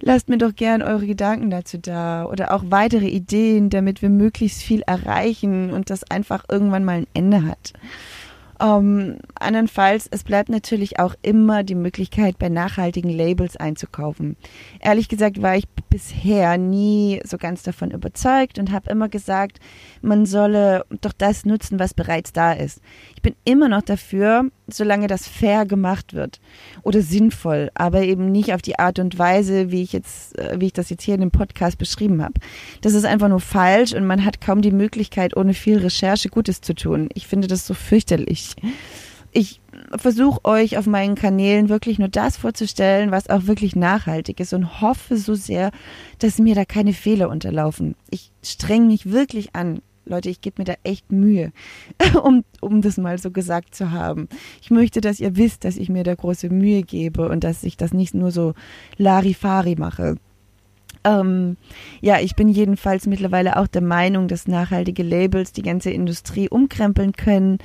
Lasst 0.00 0.28
mir 0.28 0.38
doch 0.38 0.54
gern 0.54 0.82
eure 0.82 1.06
Gedanken 1.06 1.50
dazu 1.50 1.78
da 1.78 2.26
oder 2.26 2.54
auch 2.54 2.64
weitere 2.68 3.08
Ideen, 3.08 3.70
damit 3.70 4.02
wir 4.02 4.10
möglichst 4.10 4.62
viel 4.62 4.82
erreichen 4.82 5.72
und 5.72 5.90
das 5.90 6.08
einfach 6.10 6.44
irgendwann 6.48 6.84
mal 6.84 6.98
ein 6.98 7.06
Ende 7.14 7.44
hat. 7.44 7.72
Ähm, 8.58 9.18
andernfalls, 9.34 10.08
es 10.10 10.24
bleibt 10.24 10.48
natürlich 10.48 10.98
auch 10.98 11.14
immer 11.20 11.62
die 11.62 11.74
Möglichkeit, 11.74 12.38
bei 12.38 12.48
nachhaltigen 12.48 13.10
Labels 13.10 13.56
einzukaufen. 13.56 14.36
Ehrlich 14.80 15.08
gesagt 15.08 15.42
war 15.42 15.56
ich 15.56 15.68
bisher 15.90 16.56
nie 16.56 17.20
so 17.24 17.36
ganz 17.36 17.62
davon 17.62 17.90
überzeugt 17.90 18.58
und 18.58 18.72
habe 18.72 18.90
immer 18.90 19.08
gesagt, 19.08 19.60
man 20.00 20.24
solle 20.24 20.84
doch 21.02 21.12
das 21.12 21.44
nutzen, 21.44 21.78
was 21.78 21.92
bereits 21.92 22.32
da 22.32 22.52
ist. 22.52 22.80
Ich 23.14 23.22
bin 23.22 23.34
immer 23.44 23.68
noch 23.68 23.82
dafür, 23.82 24.50
solange 24.68 25.06
das 25.06 25.28
fair 25.28 25.66
gemacht 25.66 26.14
wird 26.14 26.40
oder 26.82 27.02
sinnvoll, 27.02 27.70
aber 27.74 28.02
eben 28.02 28.32
nicht 28.32 28.52
auf 28.52 28.62
die 28.62 28.78
Art 28.78 28.98
und 28.98 29.18
Weise, 29.18 29.70
wie 29.70 29.82
ich 29.82 29.92
jetzt, 29.92 30.38
äh, 30.38 30.56
wie 30.60 30.66
ich 30.66 30.72
das 30.72 30.90
jetzt 30.90 31.02
hier 31.02 31.14
in 31.14 31.20
dem 31.20 31.30
Podcast 31.30 31.78
beschrieben 31.78 32.22
habe. 32.22 32.34
Das 32.80 32.94
ist 32.94 33.04
einfach 33.04 33.28
nur 33.28 33.40
falsch 33.40 33.92
und 33.92 34.06
man 34.06 34.24
hat 34.24 34.40
kaum 34.40 34.62
die 34.62 34.72
Möglichkeit, 34.72 35.36
ohne 35.36 35.54
viel 35.54 35.78
Recherche 35.78 36.28
Gutes 36.28 36.60
zu 36.60 36.74
tun. 36.74 37.08
Ich 37.14 37.26
finde 37.26 37.48
das 37.48 37.66
so 37.66 37.74
fürchterlich. 37.74 38.56
Ich 39.32 39.60
versuche 39.96 40.44
euch 40.44 40.78
auf 40.78 40.86
meinen 40.86 41.14
Kanälen 41.14 41.68
wirklich 41.68 41.98
nur 41.98 42.08
das 42.08 42.38
vorzustellen, 42.38 43.10
was 43.10 43.28
auch 43.28 43.46
wirklich 43.46 43.76
nachhaltig 43.76 44.40
ist 44.40 44.54
und 44.54 44.80
hoffe 44.80 45.16
so 45.16 45.34
sehr, 45.34 45.72
dass 46.18 46.38
mir 46.38 46.54
da 46.54 46.64
keine 46.64 46.94
Fehler 46.94 47.28
unterlaufen. 47.28 47.96
Ich 48.10 48.32
streng 48.42 48.86
mich 48.86 49.12
wirklich 49.12 49.54
an, 49.54 49.82
Leute, 50.06 50.30
ich 50.30 50.40
gebe 50.40 50.60
mir 50.60 50.64
da 50.64 50.74
echt 50.84 51.10
Mühe, 51.10 51.52
um, 52.22 52.44
um 52.60 52.80
das 52.80 52.96
mal 52.96 53.18
so 53.18 53.30
gesagt 53.30 53.74
zu 53.74 53.90
haben. 53.90 54.28
Ich 54.62 54.70
möchte, 54.70 55.00
dass 55.00 55.20
ihr 55.20 55.36
wisst, 55.36 55.64
dass 55.64 55.76
ich 55.76 55.88
mir 55.88 56.04
da 56.04 56.14
große 56.14 56.48
Mühe 56.48 56.82
gebe 56.82 57.28
und 57.28 57.44
dass 57.44 57.64
ich 57.64 57.76
das 57.76 57.92
nicht 57.92 58.14
nur 58.14 58.30
so 58.30 58.54
Larifari 58.96 59.74
mache. 59.76 60.16
Ähm, 61.06 61.56
ja, 62.00 62.18
ich 62.18 62.34
bin 62.34 62.48
jedenfalls 62.48 63.06
mittlerweile 63.06 63.56
auch 63.58 63.68
der 63.68 63.82
Meinung, 63.82 64.26
dass 64.26 64.48
nachhaltige 64.48 65.04
Labels 65.04 65.52
die 65.52 65.62
ganze 65.62 65.90
Industrie 65.90 66.48
umkrempeln 66.48 67.12
können, 67.12 67.58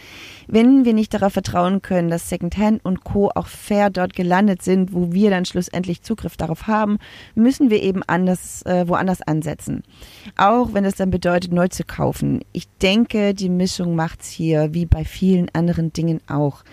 wenn 0.47 0.85
wir 0.85 0.93
nicht 0.93 1.11
darauf 1.15 1.33
vertrauen 1.33 1.81
können, 1.81 2.09
dass 2.09 2.29
Secondhand 2.29 2.85
und 2.85 3.03
Co. 3.03 3.31
auch 3.33 3.47
fair 3.47 3.89
dort 3.89 4.15
gelandet 4.15 4.61
sind, 4.61 4.93
wo 4.93 5.11
wir 5.11 5.31
dann 5.31 5.45
schlussendlich 5.45 6.03
Zugriff 6.03 6.37
darauf 6.37 6.67
haben, 6.67 6.99
müssen 7.33 7.71
wir 7.71 7.81
eben 7.81 8.03
anders, 8.05 8.61
äh, 8.67 8.87
woanders 8.87 9.23
ansetzen. 9.23 9.81
Auch 10.37 10.73
wenn 10.73 10.85
es 10.85 10.95
dann 10.95 11.09
bedeutet, 11.09 11.51
neu 11.51 11.67
zu 11.67 11.83
kaufen. 11.83 12.41
Ich 12.51 12.67
denke, 12.83 13.33
die 13.33 13.49
Mischung 13.49 13.95
macht's 13.95 14.29
hier, 14.29 14.75
wie 14.75 14.85
bei 14.85 15.03
vielen 15.03 15.49
anderen 15.53 15.91
Dingen 15.91 16.21
auch. 16.27 16.63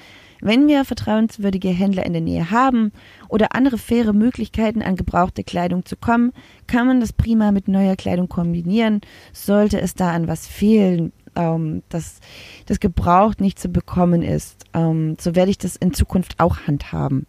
Wenn 0.41 0.69
wir 0.69 0.85
vertrauenswürdige 0.85 1.69
Händler 1.69 2.07
in 2.07 2.13
der 2.13 2.23
Nähe 2.23 2.51
haben 2.51 2.93
oder 3.29 3.55
andere 3.55 3.79
faire 3.79 4.13
Möglichkeiten 4.13 4.83
an 4.83 4.97
gebrauchte 4.97 5.45
Kleidung 5.45 5.85
zu 5.85 5.97
kommen, 5.97 6.33
kann 6.67 6.87
man 6.87 7.01
das 7.01 7.13
prima 7.13 7.51
mit 7.51 7.69
neuer 7.69 7.97
Kleidung 7.97 8.29
kombinieren. 8.29 9.01
Sollte 9.33 9.81
es 9.81 9.95
da 9.95 10.13
an 10.13 10.29
was 10.29 10.47
fehlen, 10.47 11.13
ähm, 11.35 11.83
dass 11.89 12.21
das 12.67 12.81
gebraucht 12.81 13.41
nicht 13.41 13.59
zu 13.59 13.69
bekommen 13.69 14.23
ist, 14.23 14.65
ähm, 14.75 15.17
so 15.19 15.35
werde 15.35 15.51
ich 15.51 15.59
das 15.59 15.77
in 15.77 15.95
Zukunft 15.95 16.39
auch 16.39 16.67
handhaben. 16.67 17.27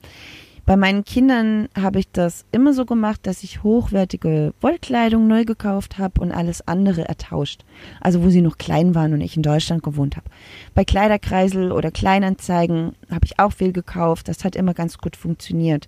Bei 0.66 0.78
meinen 0.78 1.04
Kindern 1.04 1.68
habe 1.76 2.00
ich 2.00 2.12
das 2.12 2.46
immer 2.52 2.74
so 2.74 2.86
gemacht, 2.86 3.22
dass 3.24 3.44
ich 3.44 3.64
hochwertige 3.64 4.54
Wollkleidung 4.62 5.28
neu 5.28 5.46
gekauft 5.46 5.98
habe 5.98 6.22
und 6.22 6.32
alles 6.32 6.68
andere 6.68 7.08
ertauscht. 7.08 7.66
Also 8.02 8.24
wo 8.24 8.30
sie 8.30 8.42
noch 8.42 8.58
klein 8.58 8.96
waren 8.96 9.14
und 9.14 9.22
ich 9.22 9.36
in 9.36 9.44
Deutschland 9.44 9.84
gewohnt 9.84 10.16
habe. 10.16 10.30
Bei 10.74 10.86
Kleiderkreisel 10.86 11.72
oder 11.72 11.92
Kleinanzeigen 11.92 12.94
habe 13.10 13.26
ich 13.26 13.40
auch 13.40 13.54
viel 13.54 13.74
gekauft. 13.74 14.28
Das 14.28 14.44
hat 14.44 14.56
immer 14.56 14.74
ganz 14.74 14.98
gut 14.98 15.16
funktioniert. 15.16 15.88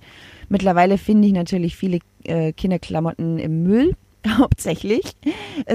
Mittlerweile 0.49 0.97
finde 0.97 1.27
ich 1.27 1.33
natürlich 1.33 1.75
viele 1.75 1.99
äh, 2.23 2.51
Kinderklamotten 2.53 3.39
im 3.39 3.63
Müll 3.63 3.95
hauptsächlich, 4.37 5.03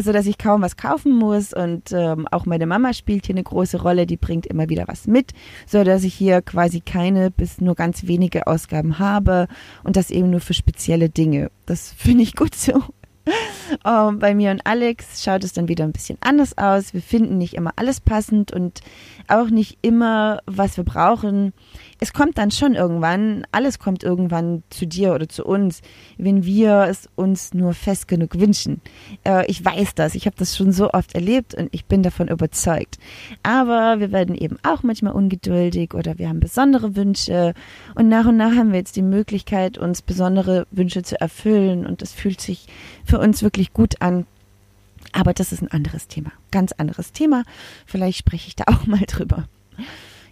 so 0.00 0.12
dass 0.12 0.26
ich 0.26 0.38
kaum 0.38 0.62
was 0.62 0.76
kaufen 0.76 1.12
muss 1.12 1.52
und 1.52 1.92
ähm, 1.92 2.28
auch 2.30 2.46
meine 2.46 2.66
Mama 2.66 2.92
spielt 2.92 3.26
hier 3.26 3.34
eine 3.34 3.42
große 3.42 3.80
Rolle, 3.80 4.06
die 4.06 4.16
bringt 4.16 4.46
immer 4.46 4.68
wieder 4.68 4.84
was 4.86 5.06
mit, 5.06 5.32
so 5.66 5.82
dass 5.84 6.04
ich 6.04 6.14
hier 6.14 6.42
quasi 6.42 6.80
keine 6.80 7.30
bis 7.30 7.60
nur 7.60 7.74
ganz 7.74 8.06
wenige 8.06 8.46
Ausgaben 8.46 8.98
habe 8.98 9.48
und 9.84 9.96
das 9.96 10.10
eben 10.10 10.30
nur 10.30 10.40
für 10.40 10.54
spezielle 10.54 11.08
Dinge. 11.08 11.50
Das 11.66 11.92
finde 11.96 12.22
ich 12.22 12.36
gut 12.36 12.54
so. 12.54 12.82
Um, 13.84 14.20
bei 14.20 14.36
mir 14.36 14.52
und 14.52 14.64
Alex 14.64 15.24
schaut 15.24 15.42
es 15.42 15.52
dann 15.52 15.66
wieder 15.66 15.82
ein 15.82 15.92
bisschen 15.92 16.16
anders 16.20 16.56
aus. 16.56 16.94
Wir 16.94 17.02
finden 17.02 17.38
nicht 17.38 17.54
immer 17.54 17.72
alles 17.74 18.00
passend 18.00 18.52
und 18.52 18.80
auch 19.28 19.50
nicht 19.50 19.78
immer, 19.82 20.40
was 20.46 20.76
wir 20.76 20.84
brauchen 20.84 21.52
es 21.98 22.12
kommt 22.12 22.36
dann 22.38 22.50
schon 22.50 22.74
irgendwann, 22.74 23.44
alles 23.52 23.78
kommt 23.78 24.02
irgendwann 24.02 24.62
zu 24.70 24.86
dir 24.86 25.14
oder 25.14 25.28
zu 25.28 25.44
uns, 25.44 25.80
wenn 26.18 26.44
wir 26.44 26.86
es 26.88 27.08
uns 27.14 27.54
nur 27.54 27.72
fest 27.72 28.06
genug 28.08 28.38
wünschen. 28.38 28.80
Äh, 29.24 29.46
ich 29.46 29.64
weiß 29.64 29.94
das, 29.94 30.14
ich 30.14 30.26
habe 30.26 30.36
das 30.38 30.56
schon 30.56 30.72
so 30.72 30.90
oft 30.90 31.14
erlebt 31.14 31.54
und 31.54 31.68
ich 31.72 31.86
bin 31.86 32.02
davon 32.02 32.28
überzeugt. 32.28 32.98
Aber 33.42 33.98
wir 33.98 34.12
werden 34.12 34.34
eben 34.34 34.58
auch 34.62 34.82
manchmal 34.82 35.14
ungeduldig 35.14 35.94
oder 35.94 36.18
wir 36.18 36.28
haben 36.28 36.40
besondere 36.40 36.96
Wünsche 36.96 37.54
und 37.94 38.08
nach 38.08 38.26
und 38.26 38.36
nach 38.36 38.54
haben 38.54 38.72
wir 38.72 38.78
jetzt 38.78 38.96
die 38.96 39.02
Möglichkeit, 39.02 39.78
uns 39.78 40.02
besondere 40.02 40.66
Wünsche 40.70 41.02
zu 41.02 41.18
erfüllen 41.20 41.86
und 41.86 42.02
das 42.02 42.12
fühlt 42.12 42.40
sich 42.40 42.66
für 43.04 43.18
uns 43.18 43.42
wirklich 43.42 43.72
gut 43.72 44.02
an. 44.02 44.26
Aber 45.12 45.32
das 45.32 45.52
ist 45.52 45.62
ein 45.62 45.70
anderes 45.70 46.08
Thema, 46.08 46.32
ganz 46.50 46.72
anderes 46.72 47.12
Thema. 47.12 47.44
Vielleicht 47.86 48.18
spreche 48.18 48.48
ich 48.48 48.56
da 48.56 48.64
auch 48.66 48.86
mal 48.86 49.04
drüber. 49.06 49.48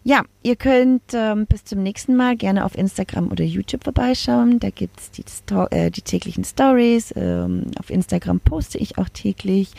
Ja, 0.07 0.23
ihr 0.43 0.57
könnt 0.57 1.15
ähm, 1.15 1.47
bis 1.47 1.65
zum 1.65 1.83
nächsten 1.83 2.15
Mal 2.15 2.37
gerne 2.37 2.67
auf 2.67 2.77
Instagram 2.77 3.29
oder 3.29 3.43
YouTube 3.43 3.85
vorbeischauen. 3.85 4.61
Da 4.61 4.69
gibt's 4.69 5.11
die, 5.11 5.25
äh, 5.71 5.91
die 5.91 6.03
täglichen 6.03 6.45
Stories. 6.45 7.15
Ähm, 7.17 7.71
auf 7.79 7.89
Instagram 7.89 8.41
poste 8.41 8.77
ich 8.77 8.99
auch 8.99 9.09
täglich. 9.09 9.71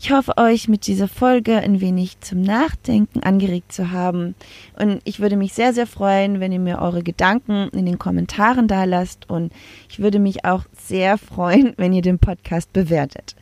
Ich 0.00 0.12
hoffe, 0.12 0.38
euch 0.38 0.68
mit 0.68 0.86
dieser 0.86 1.08
Folge 1.08 1.56
ein 1.56 1.80
wenig 1.80 2.20
zum 2.20 2.40
Nachdenken 2.40 3.20
angeregt 3.24 3.72
zu 3.72 3.90
haben. 3.90 4.36
Und 4.78 5.00
ich 5.04 5.18
würde 5.18 5.36
mich 5.36 5.54
sehr, 5.54 5.72
sehr 5.72 5.88
freuen, 5.88 6.38
wenn 6.38 6.52
ihr 6.52 6.60
mir 6.60 6.78
eure 6.80 7.02
Gedanken 7.02 7.68
in 7.70 7.84
den 7.84 7.98
Kommentaren 7.98 8.68
da 8.68 8.84
lasst. 8.84 9.28
Und 9.28 9.52
ich 9.90 9.98
würde 9.98 10.20
mich 10.20 10.44
auch 10.44 10.62
sehr 10.72 11.18
freuen, 11.18 11.74
wenn 11.76 11.92
ihr 11.92 12.02
den 12.02 12.20
Podcast 12.20 12.72
bewertet. 12.72 13.34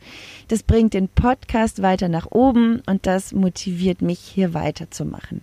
Das 0.47 0.63
bringt 0.63 0.95
den 0.95 1.09
Podcast 1.09 1.83
weiter 1.83 2.09
nach 2.09 2.31
oben 2.31 2.81
und 2.87 3.05
das 3.05 3.33
motiviert 3.33 4.01
mich, 4.01 4.19
hier 4.19 4.55
weiterzumachen. 4.55 5.41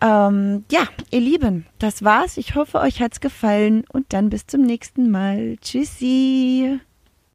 Ähm, 0.00 0.64
ja, 0.70 0.88
ihr 1.10 1.20
Lieben, 1.20 1.66
das 1.78 2.02
war's. 2.02 2.38
Ich 2.38 2.54
hoffe, 2.54 2.80
euch 2.80 3.02
hat's 3.02 3.20
gefallen 3.20 3.84
und 3.92 4.14
dann 4.14 4.30
bis 4.30 4.46
zum 4.46 4.62
nächsten 4.62 5.10
Mal. 5.10 5.58
Tschüssi. 5.60 6.80